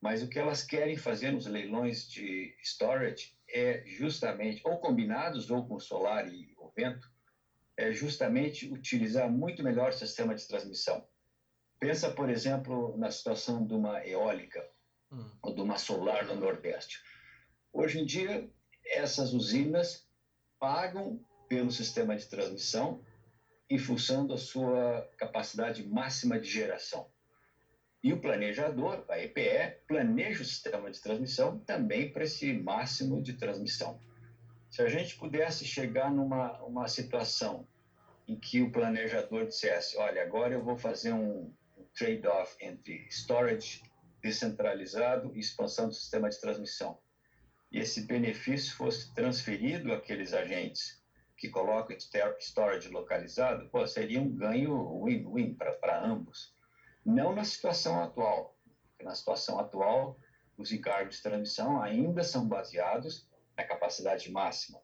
mas 0.00 0.22
o 0.22 0.28
que 0.28 0.38
elas 0.38 0.62
querem 0.62 0.96
fazer 0.96 1.32
nos 1.32 1.46
leilões 1.46 2.06
de 2.08 2.54
storage 2.62 3.36
é 3.50 3.82
justamente, 3.84 4.62
ou 4.64 4.78
combinados 4.78 5.50
ou 5.50 5.66
com 5.66 5.78
solar 5.78 6.32
e 6.32 6.54
o 6.56 6.70
vento, 6.70 7.10
é 7.76 7.90
justamente 7.90 8.72
utilizar 8.72 9.28
muito 9.28 9.62
melhor 9.62 9.90
o 9.90 9.92
sistema 9.92 10.36
de 10.36 10.46
transmissão. 10.46 11.04
Pensa, 11.82 12.12
por 12.12 12.30
exemplo, 12.30 12.96
na 12.96 13.10
situação 13.10 13.66
de 13.66 13.74
uma 13.74 14.06
eólica 14.06 14.64
hum. 15.10 15.28
ou 15.42 15.52
de 15.52 15.60
uma 15.60 15.76
solar 15.76 16.24
no 16.24 16.36
Nordeste. 16.36 17.02
Hoje 17.72 17.98
em 17.98 18.06
dia, 18.06 18.48
essas 18.86 19.32
usinas 19.32 20.06
pagam 20.60 21.20
pelo 21.48 21.72
sistema 21.72 22.14
de 22.14 22.26
transmissão 22.26 23.04
em 23.68 23.78
função 23.78 24.24
da 24.24 24.38
sua 24.38 25.10
capacidade 25.18 25.84
máxima 25.84 26.38
de 26.38 26.48
geração. 26.48 27.10
E 28.00 28.12
o 28.12 28.20
planejador, 28.20 29.04
a 29.08 29.18
EPE, 29.18 29.82
planeja 29.88 30.42
o 30.42 30.46
sistema 30.46 30.88
de 30.88 31.00
transmissão 31.00 31.58
também 31.58 32.12
para 32.12 32.22
esse 32.22 32.52
máximo 32.52 33.20
de 33.20 33.32
transmissão. 33.32 33.98
Se 34.70 34.82
a 34.82 34.88
gente 34.88 35.16
pudesse 35.16 35.64
chegar 35.64 36.12
numa 36.12 36.62
uma 36.62 36.86
situação 36.86 37.66
em 38.28 38.38
que 38.38 38.62
o 38.62 38.70
planejador 38.70 39.48
dissesse: 39.48 39.96
olha, 39.96 40.22
agora 40.22 40.54
eu 40.54 40.62
vou 40.62 40.76
fazer 40.76 41.12
um, 41.12 41.52
trade-off 41.94 42.56
entre 42.60 43.06
storage 43.10 43.82
descentralizado 44.22 45.34
e 45.34 45.40
expansão 45.40 45.88
do 45.88 45.94
sistema 45.94 46.28
de 46.28 46.40
transmissão. 46.40 46.98
E 47.70 47.78
esse 47.78 48.06
benefício 48.06 48.76
fosse 48.76 49.12
transferido 49.14 49.92
àqueles 49.92 50.32
agentes 50.32 51.02
que 51.36 51.48
colocam 51.48 51.96
storage 52.38 52.88
localizado, 52.88 53.68
pô, 53.70 53.84
seria 53.86 54.20
um 54.20 54.30
ganho 54.30 55.02
win-win 55.02 55.54
para 55.54 56.04
ambos. 56.04 56.54
Não 57.04 57.34
na 57.34 57.44
situação 57.44 58.00
atual. 58.00 58.56
Na 59.02 59.14
situação 59.14 59.58
atual, 59.58 60.16
os 60.56 60.70
encargos 60.70 61.16
de 61.16 61.22
transmissão 61.22 61.82
ainda 61.82 62.22
são 62.22 62.46
baseados 62.46 63.28
na 63.56 63.64
capacidade 63.64 64.30
máxima. 64.30 64.80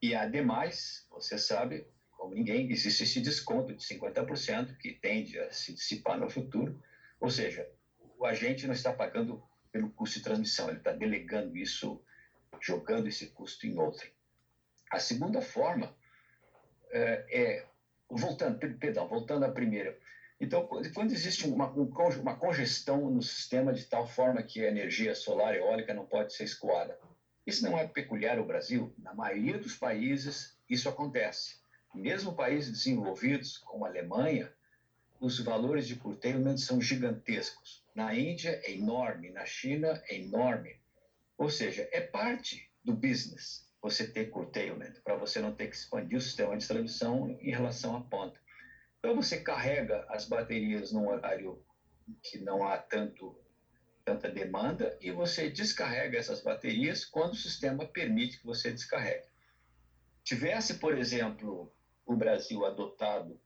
E, 0.00 0.14
ademais, 0.14 1.06
você 1.10 1.36
sabe, 1.36 1.86
como 2.22 2.36
ninguém, 2.36 2.70
existe 2.70 3.02
esse 3.02 3.20
desconto 3.20 3.74
de 3.74 3.82
50% 3.82 4.76
que 4.76 4.92
tende 4.92 5.40
a 5.40 5.50
se 5.50 5.74
dissipar 5.74 6.16
no 6.16 6.30
futuro. 6.30 6.80
Ou 7.18 7.28
seja, 7.28 7.68
o 8.16 8.24
agente 8.24 8.64
não 8.64 8.74
está 8.74 8.92
pagando 8.92 9.42
pelo 9.72 9.90
custo 9.90 10.18
de 10.18 10.24
transmissão, 10.24 10.68
ele 10.68 10.78
está 10.78 10.92
delegando 10.92 11.56
isso, 11.56 12.00
jogando 12.60 13.08
esse 13.08 13.26
custo 13.30 13.66
em 13.66 13.76
outrem. 13.76 14.12
A 14.92 15.00
segunda 15.00 15.42
forma 15.42 15.92
é, 16.92 17.26
é 17.28 17.66
voltando, 18.08 18.56
perdão, 18.78 19.08
voltando 19.08 19.44
à 19.44 19.50
primeira, 19.50 19.98
Então, 20.40 20.68
quando 20.94 21.10
existe 21.10 21.48
uma, 21.48 21.72
uma 21.72 22.36
congestão 22.36 23.10
no 23.10 23.20
sistema 23.20 23.72
de 23.72 23.84
tal 23.86 24.06
forma 24.06 24.44
que 24.44 24.64
a 24.64 24.68
energia 24.68 25.12
solar 25.16 25.56
e 25.56 25.58
eólica 25.58 25.92
não 25.92 26.06
pode 26.06 26.32
ser 26.34 26.44
escoada, 26.44 26.96
isso 27.44 27.64
não 27.64 27.76
é 27.76 27.88
peculiar 27.88 28.38
ao 28.38 28.46
Brasil. 28.46 28.94
Na 28.96 29.12
maioria 29.12 29.58
dos 29.58 29.74
países, 29.74 30.56
isso 30.70 30.88
acontece. 30.88 31.61
Mesmo 31.94 32.34
países 32.34 32.70
desenvolvidos, 32.70 33.58
como 33.58 33.84
a 33.84 33.88
Alemanha, 33.88 34.50
os 35.20 35.38
valores 35.38 35.86
de 35.86 35.94
curtailment 35.94 36.56
são 36.56 36.80
gigantescos. 36.80 37.84
Na 37.94 38.14
Índia 38.14 38.60
é 38.64 38.72
enorme, 38.72 39.30
na 39.30 39.44
China 39.44 40.00
é 40.08 40.16
enorme. 40.16 40.80
Ou 41.36 41.48
seja, 41.48 41.88
é 41.92 42.00
parte 42.00 42.68
do 42.82 42.92
business 42.92 43.64
você 43.80 44.06
ter 44.06 44.30
curtailment, 44.30 44.94
para 45.02 45.16
você 45.16 45.40
não 45.40 45.52
ter 45.52 45.66
que 45.66 45.74
expandir 45.74 46.16
o 46.16 46.20
sistema 46.20 46.56
de 46.56 46.66
transmissão 46.66 47.36
em 47.40 47.50
relação 47.50 47.96
à 47.96 48.00
ponta. 48.00 48.40
Então 48.98 49.14
você 49.14 49.36
carrega 49.36 50.04
as 50.08 50.24
baterias 50.24 50.92
num 50.92 51.08
horário 51.08 51.60
que 52.22 52.38
não 52.38 52.64
há 52.64 52.78
tanto 52.78 53.36
tanta 54.04 54.28
demanda 54.28 54.96
e 55.00 55.12
você 55.12 55.48
descarrega 55.48 56.18
essas 56.18 56.40
baterias 56.40 57.04
quando 57.04 57.32
o 57.32 57.36
sistema 57.36 57.86
permite 57.86 58.38
que 58.38 58.44
você 58.44 58.72
descarregue. 58.72 59.28
Tivesse, 60.24 60.74
por 60.74 60.96
exemplo, 60.96 61.72
o 62.06 62.16
Brasil 62.16 62.64
adotado 62.64 63.40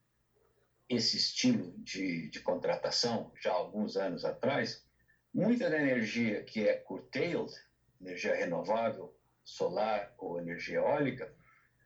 esse 0.89 1.17
estilo 1.17 1.73
de, 1.77 2.29
de 2.29 2.39
contratação 2.39 3.31
já 3.41 3.51
há 3.51 3.55
alguns 3.55 3.97
anos 3.97 4.23
atrás, 4.23 4.85
muita 5.33 5.69
da 5.69 5.77
energia 5.77 6.43
que 6.43 6.67
é 6.67 6.75
curtailed, 6.75 7.51
energia 7.99 8.35
renovável, 8.35 9.13
solar 9.43 10.13
ou 10.17 10.39
energia 10.39 10.77
eólica, 10.77 11.33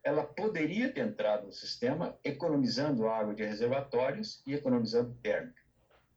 ela 0.03 0.23
poderia 0.23 0.91
ter 0.91 1.01
entrado 1.01 1.45
no 1.45 1.53
sistema 1.53 2.17
economizando 2.23 3.07
água 3.07 3.35
de 3.35 3.43
reservatórios 3.43 4.41
e 4.45 4.53
economizando 4.53 5.15
térmica. 5.21 5.61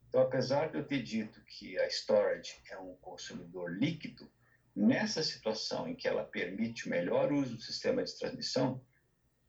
Então, 0.07 0.21
apesar 0.21 0.71
de 0.71 0.77
eu 0.77 0.87
ter 0.87 1.03
dito 1.03 1.41
que 1.45 1.77
a 1.77 1.87
storage 1.87 2.61
é 2.71 2.77
um 2.77 2.95
consumidor 2.95 3.77
líquido, 3.77 4.31
nessa 4.75 5.23
situação 5.23 5.87
em 5.87 5.95
que 5.95 6.07
ela 6.07 6.23
permite 6.23 6.87
o 6.87 6.89
melhor 6.89 7.31
uso 7.31 7.55
do 7.55 7.61
sistema 7.61 8.03
de 8.03 8.17
transmissão, 8.17 8.83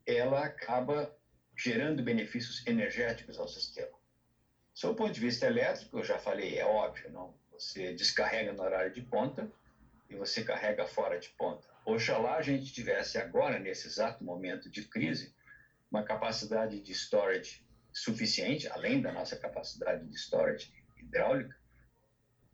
ela 0.06 0.44
acaba 0.44 1.14
gerando 1.56 2.02
benefícios 2.02 2.64
energéticos 2.66 3.38
ao 3.38 3.48
sistema. 3.48 3.96
Do 4.80 4.94
ponto 4.94 5.12
de 5.12 5.20
vista 5.20 5.46
elétrico, 5.46 5.98
eu 5.98 6.04
já 6.04 6.18
falei, 6.18 6.58
é 6.58 6.64
óbvio, 6.64 7.10
não? 7.10 7.34
Você 7.52 7.94
descarrega 7.94 8.52
no 8.52 8.62
horário 8.62 8.92
de 8.92 9.00
ponta 9.00 9.50
e 10.08 10.14
você 10.14 10.44
carrega 10.44 10.86
fora 10.86 11.18
de 11.18 11.30
ponta. 11.30 11.66
Oxalá 11.84 12.36
a 12.36 12.42
gente 12.42 12.72
tivesse 12.72 13.18
agora, 13.18 13.58
nesse 13.58 13.86
exato 13.86 14.22
momento 14.22 14.70
de 14.70 14.82
crise, 14.82 15.34
uma 15.90 16.02
capacidade 16.02 16.80
de 16.80 16.92
storage 16.92 17.64
suficiente, 17.92 18.68
além 18.68 19.00
da 19.00 19.10
nossa 19.10 19.36
capacidade 19.36 20.06
de 20.06 20.14
storage 20.16 20.70
hidráulica, 20.98 21.56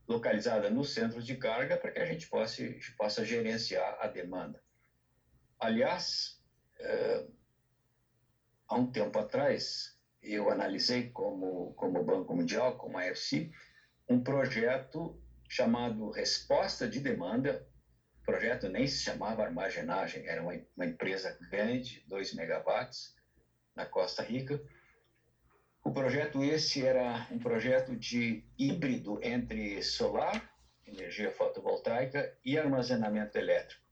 localizada 0.06 0.70
no 0.70 0.84
centro 0.84 1.22
de 1.22 1.36
carga 1.36 1.76
para 1.76 1.90
que 1.90 1.98
a 1.98 2.04
gente 2.04 2.28
possa, 2.28 2.62
possa 2.96 3.24
gerenciar 3.24 3.96
a 4.00 4.06
demanda. 4.06 4.62
Aliás, 5.58 6.40
é, 6.78 7.26
há 8.72 8.76
um 8.76 8.86
tempo 8.86 9.18
atrás, 9.18 9.94
eu 10.22 10.50
analisei 10.50 11.10
como, 11.10 11.74
como 11.74 12.02
Banco 12.02 12.34
Mundial, 12.34 12.76
como 12.76 12.96
a 12.96 13.04
FC, 13.04 13.50
um 14.08 14.18
projeto 14.18 15.20
chamado 15.48 16.10
Resposta 16.10 16.88
de 16.88 16.98
Demanda, 16.98 17.66
o 18.22 18.24
projeto 18.24 18.68
nem 18.68 18.86
se 18.86 19.02
chamava 19.02 19.42
armazenagem, 19.42 20.26
era 20.26 20.40
uma, 20.42 20.58
uma 20.76 20.86
empresa 20.86 21.36
grande, 21.50 22.02
2 22.06 22.32
megawatts, 22.34 23.14
na 23.74 23.84
Costa 23.84 24.22
Rica. 24.22 24.62
O 25.84 25.90
projeto 25.90 26.42
esse 26.42 26.86
era 26.86 27.26
um 27.30 27.38
projeto 27.38 27.96
de 27.96 28.44
híbrido 28.56 29.18
entre 29.22 29.82
solar, 29.82 30.50
energia 30.86 31.30
fotovoltaica, 31.32 32.32
e 32.44 32.56
armazenamento 32.56 33.36
elétrico. 33.36 33.82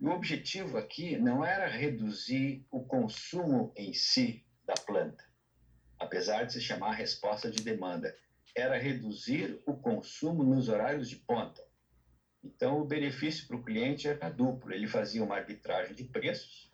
E 0.00 0.06
o 0.06 0.12
objetivo 0.12 0.78
aqui 0.78 1.16
não 1.18 1.44
era 1.44 1.66
reduzir 1.66 2.64
o 2.70 2.84
consumo 2.84 3.72
em 3.76 3.92
si 3.92 4.44
da 4.64 4.74
planta, 4.74 5.24
apesar 5.98 6.44
de 6.44 6.52
se 6.52 6.60
chamar 6.60 6.92
resposta 6.92 7.50
de 7.50 7.62
demanda, 7.62 8.16
era 8.54 8.78
reduzir 8.78 9.60
o 9.66 9.76
consumo 9.76 10.44
nos 10.44 10.68
horários 10.68 11.08
de 11.08 11.16
ponta. 11.16 11.66
Então, 12.42 12.80
o 12.80 12.84
benefício 12.84 13.46
para 13.46 13.56
o 13.56 13.64
cliente 13.64 14.06
era 14.06 14.30
duplo. 14.30 14.72
Ele 14.72 14.86
fazia 14.86 15.22
uma 15.22 15.36
arbitragem 15.36 15.94
de 15.94 16.04
preços, 16.04 16.70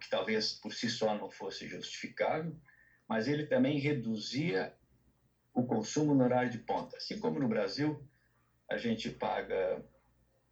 que 0.00 0.10
talvez 0.10 0.54
por 0.54 0.72
si 0.72 0.90
só 0.90 1.16
não 1.16 1.30
fosse 1.30 1.68
justificável, 1.68 2.56
mas 3.08 3.28
ele 3.28 3.46
também 3.46 3.78
reduzia 3.78 4.74
o 5.52 5.64
consumo 5.64 6.14
no 6.14 6.24
horário 6.24 6.50
de 6.50 6.58
ponta. 6.58 6.96
Assim 6.96 7.18
como 7.20 7.38
no 7.38 7.48
Brasil, 7.48 8.04
a 8.68 8.76
gente 8.76 9.10
paga 9.10 9.84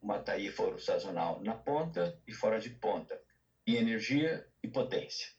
uma 0.02 0.18
tarifa 0.18 0.76
sazonal 0.78 1.40
na 1.40 1.54
ponta 1.54 2.18
e 2.26 2.32
fora 2.32 2.58
de 2.58 2.70
ponta, 2.70 3.18
e 3.64 3.76
energia 3.76 4.44
e 4.62 4.68
potência. 4.68 5.30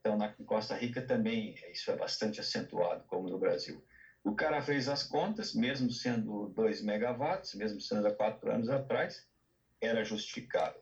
Então, 0.00 0.16
na 0.16 0.32
Costa 0.46 0.74
Rica 0.74 1.02
também 1.02 1.54
isso 1.70 1.90
é 1.90 1.96
bastante 1.96 2.40
acentuado, 2.40 3.04
como 3.06 3.28
no 3.28 3.38
Brasil. 3.38 3.84
O 4.24 4.34
cara 4.34 4.62
fez 4.62 4.88
as 4.88 5.02
contas, 5.02 5.52
mesmo 5.52 5.90
sendo 5.90 6.48
2 6.48 6.82
megawatts, 6.82 7.54
mesmo 7.54 7.80
sendo 7.80 8.06
há 8.06 8.14
quatro 8.14 8.50
anos 8.50 8.70
atrás, 8.70 9.26
era 9.80 10.02
justificável. 10.02 10.80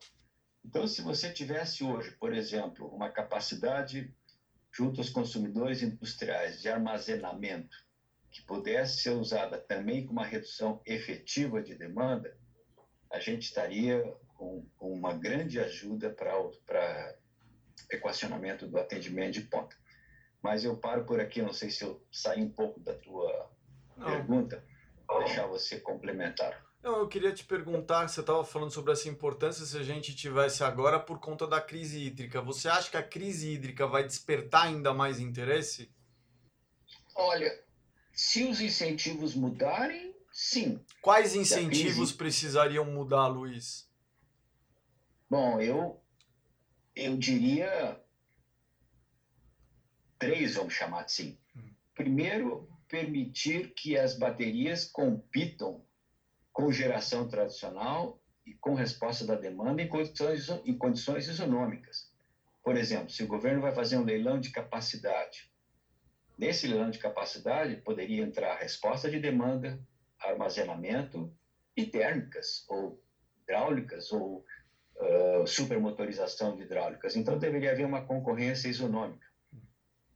Então, 0.65 0.87
se 0.87 1.03
você 1.03 1.31
tivesse 1.31 1.83
hoje, 1.85 2.13
por 2.13 2.33
exemplo, 2.33 2.87
uma 2.89 3.11
capacidade 3.11 4.13
junto 4.73 5.01
aos 5.01 5.09
consumidores 5.09 5.83
industriais 5.83 6.61
de 6.61 6.69
armazenamento 6.69 7.77
que 8.31 8.43
pudesse 8.43 8.99
ser 8.99 9.11
usada 9.11 9.59
também 9.59 10.05
com 10.05 10.13
uma 10.13 10.25
redução 10.25 10.81
efetiva 10.85 11.63
de 11.63 11.75
demanda, 11.75 12.37
a 13.17 13.21
gente 13.21 13.45
estaria 13.45 14.15
com, 14.35 14.65
com 14.77 14.93
uma 14.93 15.15
grande 15.15 15.59
ajuda 15.59 16.11
para 16.11 17.17
equacionamento 17.91 18.67
do 18.67 18.79
atendimento 18.79 19.33
de 19.33 19.43
ponta. 19.43 19.75
Mas 20.43 20.65
eu 20.65 20.77
paro 20.77 21.05
por 21.05 21.19
aqui, 21.19 21.41
não 21.41 21.53
sei 21.53 21.71
se 21.71 21.83
eu 21.83 22.05
saí 22.13 22.43
um 22.43 22.51
pouco 22.51 22.79
da 22.79 22.93
tua 22.95 23.51
não. 23.97 24.07
pergunta, 24.07 24.63
para 25.07 25.25
deixar 25.25 25.47
você 25.47 25.81
complementar. 25.81 26.65
Não, 26.83 26.99
eu 26.99 27.09
queria 27.09 27.33
te 27.33 27.45
perguntar, 27.45 28.07
você 28.07 28.21
estava 28.21 28.45
falando 28.45 28.71
sobre 28.71 28.93
essa 28.93 29.09
importância 29.09 29.65
se 29.65 29.77
a 29.77 29.83
gente 29.83 30.15
tivesse 30.15 30.63
agora 30.63 31.01
por 31.01 31.19
conta 31.19 31.47
da 31.47 31.61
crise 31.61 32.01
hídrica. 32.01 32.41
Você 32.43 32.69
acha 32.69 32.91
que 32.91 32.97
a 32.97 33.03
crise 33.03 33.51
hídrica 33.51 33.87
vai 33.87 34.05
despertar 34.05 34.67
ainda 34.67 34.93
mais 34.95 35.19
interesse? 35.19 35.91
Olha, 37.15 37.51
se 38.13 38.45
os 38.45 38.61
incentivos 38.61 39.35
mudarem, 39.35 40.15
sim. 40.37 40.85
Quais 41.01 41.35
incentivos 41.35 41.95
crise... 41.95 42.15
precisariam 42.15 42.85
mudar, 42.85 43.27
Luiz? 43.27 43.89
Bom, 45.29 45.61
eu 45.61 46.01
eu 46.95 47.17
diria 47.17 48.01
três, 50.19 50.55
vamos 50.55 50.75
chamar 50.75 51.05
assim. 51.05 51.39
Hum. 51.57 51.71
Primeiro, 51.95 52.69
permitir 52.89 53.73
que 53.75 53.97
as 53.99 54.19
baterias 54.19 54.85
compitam 54.85 55.85
com 56.53 56.73
geração 56.73 57.29
tradicional 57.29 58.21
e 58.47 58.55
com 58.55 58.75
resposta 58.75 59.27
da 59.27 59.35
demanda 59.35 59.83
em 59.83 59.89
condições, 59.89 60.49
em 60.65 60.77
condições 60.77 61.29
isonômicas. 61.29 62.11
Por 62.63 62.77
exemplo, 62.77 63.11
se 63.11 63.23
o 63.23 63.27
governo 63.27 63.61
vai 63.61 63.75
fazer 63.75 63.97
um 63.97 64.05
leilão 64.05 64.41
de 64.41 64.51
capacidade, 64.51 65.51
nesse 66.39 66.67
leilão 66.67 66.91
de 66.91 66.99
capacidade 66.99 67.77
poderia 67.77 68.23
entrar 68.23 68.57
resposta 68.57 69.11
de 69.11 69.21
demanda, 69.21 69.79
armazenamento 70.21 71.33
e 71.77 71.87
térmicas, 71.87 72.65
ou 72.69 73.03
hidráulicas, 73.43 74.11
ou 74.13 74.45
uh, 74.97 75.47
supermotorização 75.47 76.57
de 76.57 76.63
hidráulicas. 76.63 77.17
Então 77.17 77.39
deveria 77.39 77.73
haver 77.73 77.87
uma 77.87 78.05
concorrência 78.05 78.69
isonômica. 78.69 79.27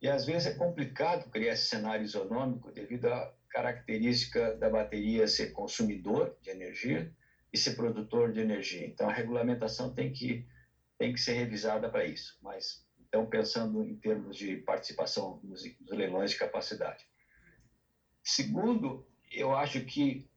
E 0.00 0.08
às 0.08 0.24
vezes 0.24 0.46
é 0.46 0.54
complicado 0.56 1.30
criar 1.30 1.52
esse 1.52 1.66
cenário 1.66 2.04
isonômico 2.04 2.72
devido 2.72 3.06
à 3.06 3.32
característica 3.50 4.54
da 4.56 4.70
bateria 4.70 5.26
ser 5.26 5.52
consumidor 5.52 6.34
de 6.40 6.50
energia 6.50 7.12
e 7.52 7.58
ser 7.58 7.74
produtor 7.74 8.32
de 8.32 8.40
energia. 8.40 8.86
Então 8.86 9.08
a 9.08 9.12
regulamentação 9.12 9.92
tem 9.92 10.12
que 10.12 10.46
tem 10.98 11.14
que 11.14 11.20
ser 11.20 11.32
revisada 11.32 11.88
para 11.90 12.04
isso. 12.04 12.38
Mas 12.42 12.84
então 13.00 13.26
pensando 13.26 13.84
em 13.84 13.96
termos 13.96 14.36
de 14.36 14.56
participação 14.58 15.40
nos, 15.42 15.62
nos 15.80 15.90
leilões 15.90 16.30
de 16.30 16.38
capacidade. 16.38 17.04
Segundo, 18.22 19.06
eu 19.30 19.54
acho 19.54 19.84
que 19.84 20.28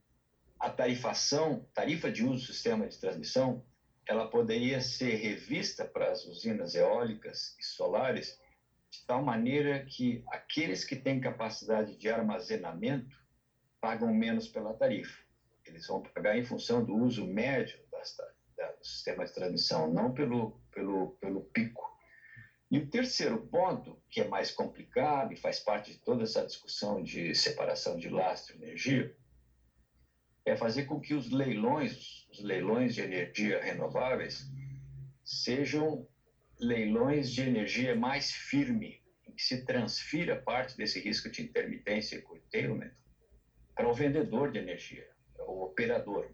a 0.59 0.69
tarifação, 0.69 1.65
tarifa 1.73 2.11
de 2.11 2.23
uso 2.23 2.47
do 2.47 2.53
sistema 2.53 2.87
de 2.87 2.99
transmissão, 2.99 3.63
ela 4.07 4.29
poderia 4.29 4.79
ser 4.81 5.15
revista 5.15 5.85
para 5.85 6.11
as 6.11 6.25
usinas 6.25 6.75
eólicas 6.75 7.55
e 7.59 7.63
solares 7.63 8.39
de 8.89 9.05
tal 9.05 9.23
maneira 9.23 9.83
que 9.85 10.23
aqueles 10.27 10.85
que 10.85 10.95
têm 10.95 11.19
capacidade 11.19 11.97
de 11.97 12.09
armazenamento 12.09 13.17
pagam 13.81 14.13
menos 14.13 14.47
pela 14.47 14.73
tarifa. 14.73 15.23
Eles 15.65 15.87
vão 15.87 16.01
pagar 16.01 16.37
em 16.37 16.43
função 16.43 16.83
do 16.83 16.95
uso 16.95 17.25
médio 17.25 17.79
das, 17.91 18.15
da, 18.55 18.71
do 18.71 18.85
sistema 18.85 19.25
de 19.25 19.33
transmissão, 19.33 19.91
não 19.91 20.13
pelo, 20.13 20.59
pelo, 20.71 21.11
pelo 21.19 21.41
pico. 21.45 21.92
E 22.73 22.79
o 22.79 22.87
terceiro 22.87 23.37
ponto, 23.37 24.01
que 24.09 24.19
é 24.19 24.27
mais 24.27 24.49
complicado 24.49 25.31
e 25.31 25.37
faz 25.37 25.59
parte 25.59 25.91
de 25.91 25.99
toda 25.99 26.23
essa 26.23 26.43
discussão 26.43 27.03
de 27.03 27.35
separação 27.35 27.95
de 27.95 28.09
lastro 28.09 28.57
e 28.57 28.63
energia, 28.63 29.13
é 30.43 30.55
fazer 30.55 30.85
com 30.85 30.99
que 30.99 31.13
os 31.13 31.29
leilões, 31.29 32.27
os 32.31 32.39
leilões 32.39 32.95
de 32.95 33.01
energia 33.01 33.61
renováveis, 33.61 34.49
sejam 35.23 36.03
leilões 36.59 37.31
de 37.31 37.43
energia 37.43 37.93
mais 37.93 38.31
firme, 38.31 38.99
em 39.27 39.31
que 39.33 39.43
se 39.43 39.63
transfira 39.63 40.35
parte 40.35 40.75
desse 40.75 40.99
risco 40.99 41.29
de 41.29 41.43
intermitência 41.43 42.15
e 42.15 42.21
curtailment 42.23 42.91
para 43.75 43.87
o 43.87 43.93
vendedor 43.93 44.49
de 44.49 44.57
energia, 44.57 45.07
o 45.45 45.61
operador, 45.61 46.27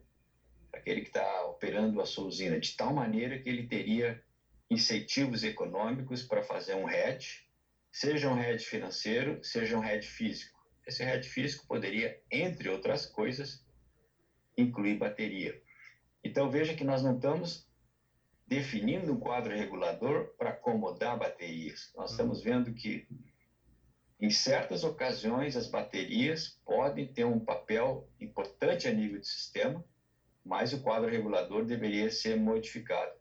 aquele 0.72 1.02
que 1.02 1.10
está 1.10 1.44
operando 1.48 2.00
a 2.00 2.06
sua 2.06 2.24
usina, 2.24 2.58
de 2.58 2.78
tal 2.78 2.94
maneira 2.94 3.38
que 3.38 3.50
ele 3.50 3.68
teria 3.68 4.18
incentivos 4.70 5.44
econômicos 5.44 6.24
para 6.24 6.44
fazer 6.44 6.76
um 6.76 6.90
hedge, 6.90 7.48
seja 7.92 8.30
um 8.30 8.40
hedge 8.40 8.66
financeiro, 8.66 9.44
seja 9.44 9.78
um 9.78 9.84
hedge 9.84 10.08
físico. 10.08 10.60
Esse 10.86 11.04
hedge 11.04 11.30
físico 11.30 11.68
poderia, 11.68 12.20
entre 12.32 12.70
outras 12.70 13.06
coisas, 13.06 13.64
incluir 14.58 14.98
bateria. 14.98 15.60
Então 16.24 16.50
veja 16.50 16.74
que 16.74 16.84
nós 16.84 17.02
não 17.02 17.16
estamos 17.16 17.68
definindo 18.48 19.14
um 19.14 19.20
quadro 19.20 19.56
regulador 19.56 20.34
para 20.38 20.50
acomodar 20.50 21.18
baterias. 21.18 21.92
Nós 21.96 22.12
estamos 22.12 22.42
vendo 22.42 22.74
que 22.74 23.08
em 24.20 24.30
certas 24.30 24.84
ocasiões 24.84 25.56
as 25.56 25.68
baterias 25.68 26.60
podem 26.66 27.08
ter 27.08 27.26
um 27.26 27.40
papel 27.40 28.10
importante 28.20 28.88
a 28.88 28.92
nível 28.92 29.20
de 29.20 29.28
sistema, 29.28 29.84
mas 30.44 30.74
o 30.74 30.82
quadro 30.82 31.10
regulador 31.10 31.64
deveria 31.64 32.12
ser 32.12 32.36
modificado. 32.38 33.19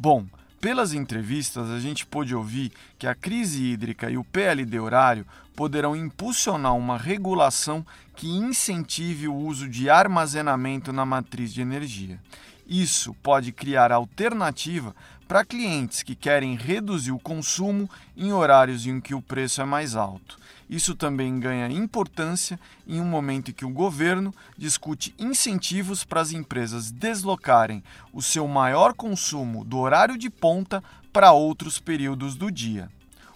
Bom, 0.00 0.24
pelas 0.60 0.92
entrevistas, 0.92 1.68
a 1.70 1.80
gente 1.80 2.06
pôde 2.06 2.32
ouvir 2.32 2.70
que 2.96 3.04
a 3.04 3.16
crise 3.16 3.64
hídrica 3.64 4.08
e 4.08 4.16
o 4.16 4.22
PLD 4.22 4.78
horário 4.78 5.26
poderão 5.56 5.96
impulsionar 5.96 6.76
uma 6.76 6.96
regulação 6.96 7.84
que 8.14 8.28
incentive 8.28 9.26
o 9.26 9.34
uso 9.34 9.68
de 9.68 9.90
armazenamento 9.90 10.92
na 10.92 11.04
matriz 11.04 11.52
de 11.52 11.62
energia. 11.62 12.20
Isso 12.64 13.12
pode 13.24 13.50
criar 13.50 13.90
alternativa 13.90 14.94
para 15.28 15.44
clientes 15.44 16.02
que 16.02 16.14
querem 16.14 16.56
reduzir 16.56 17.12
o 17.12 17.18
consumo 17.18 17.88
em 18.16 18.32
horários 18.32 18.86
em 18.86 18.98
que 18.98 19.14
o 19.14 19.20
preço 19.20 19.60
é 19.60 19.64
mais 19.64 19.94
alto. 19.94 20.38
Isso 20.70 20.94
também 20.94 21.38
ganha 21.38 21.68
importância 21.68 22.58
em 22.86 22.98
um 22.98 23.04
momento 23.04 23.50
em 23.50 23.54
que 23.54 23.66
o 23.66 23.70
governo 23.70 24.34
discute 24.56 25.14
incentivos 25.18 26.02
para 26.02 26.22
as 26.22 26.32
empresas 26.32 26.90
deslocarem 26.90 27.84
o 28.10 28.22
seu 28.22 28.48
maior 28.48 28.94
consumo 28.94 29.64
do 29.64 29.76
horário 29.76 30.16
de 30.16 30.30
ponta 30.30 30.82
para 31.12 31.32
outros 31.32 31.78
períodos 31.78 32.34
do 32.34 32.50
dia. 32.50 32.90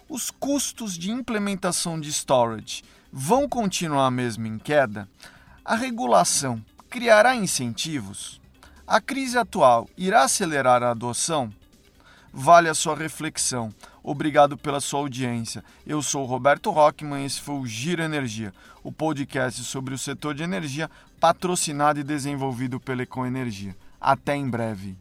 Os 0.08 0.30
custos 0.30 0.96
de 0.96 1.10
implementação 1.10 2.00
de 2.00 2.10
storage 2.10 2.82
vão 3.12 3.46
continuar 3.46 4.10
mesmo 4.10 4.46
em 4.46 4.58
queda? 4.58 5.06
A 5.62 5.74
regulação 5.74 6.62
criará 6.88 7.34
incentivos? 7.36 8.40
A 8.86 9.00
crise 9.00 9.36
atual 9.36 9.88
irá 9.96 10.24
acelerar 10.24 10.82
a 10.82 10.90
adoção? 10.90 11.52
Vale 12.32 12.68
a 12.68 12.74
sua 12.74 12.96
reflexão. 12.96 13.74
Obrigado 14.02 14.56
pela 14.56 14.80
sua 14.80 15.00
audiência. 15.00 15.62
Eu 15.86 16.00
sou 16.00 16.24
Roberto 16.24 16.70
Rockman 16.70 17.22
e 17.22 17.26
esse 17.26 17.40
foi 17.40 17.56
o 17.56 17.66
Giro 17.66 18.02
Energia, 18.02 18.54
o 18.82 18.90
podcast 18.90 19.62
sobre 19.64 19.92
o 19.92 19.98
setor 19.98 20.34
de 20.34 20.42
energia 20.42 20.90
patrocinado 21.20 22.00
e 22.00 22.04
desenvolvido 22.04 22.80
pela 22.80 23.02
Econ 23.02 23.26
Energia. 23.26 23.76
Até 24.00 24.34
em 24.34 24.48
breve. 24.48 24.96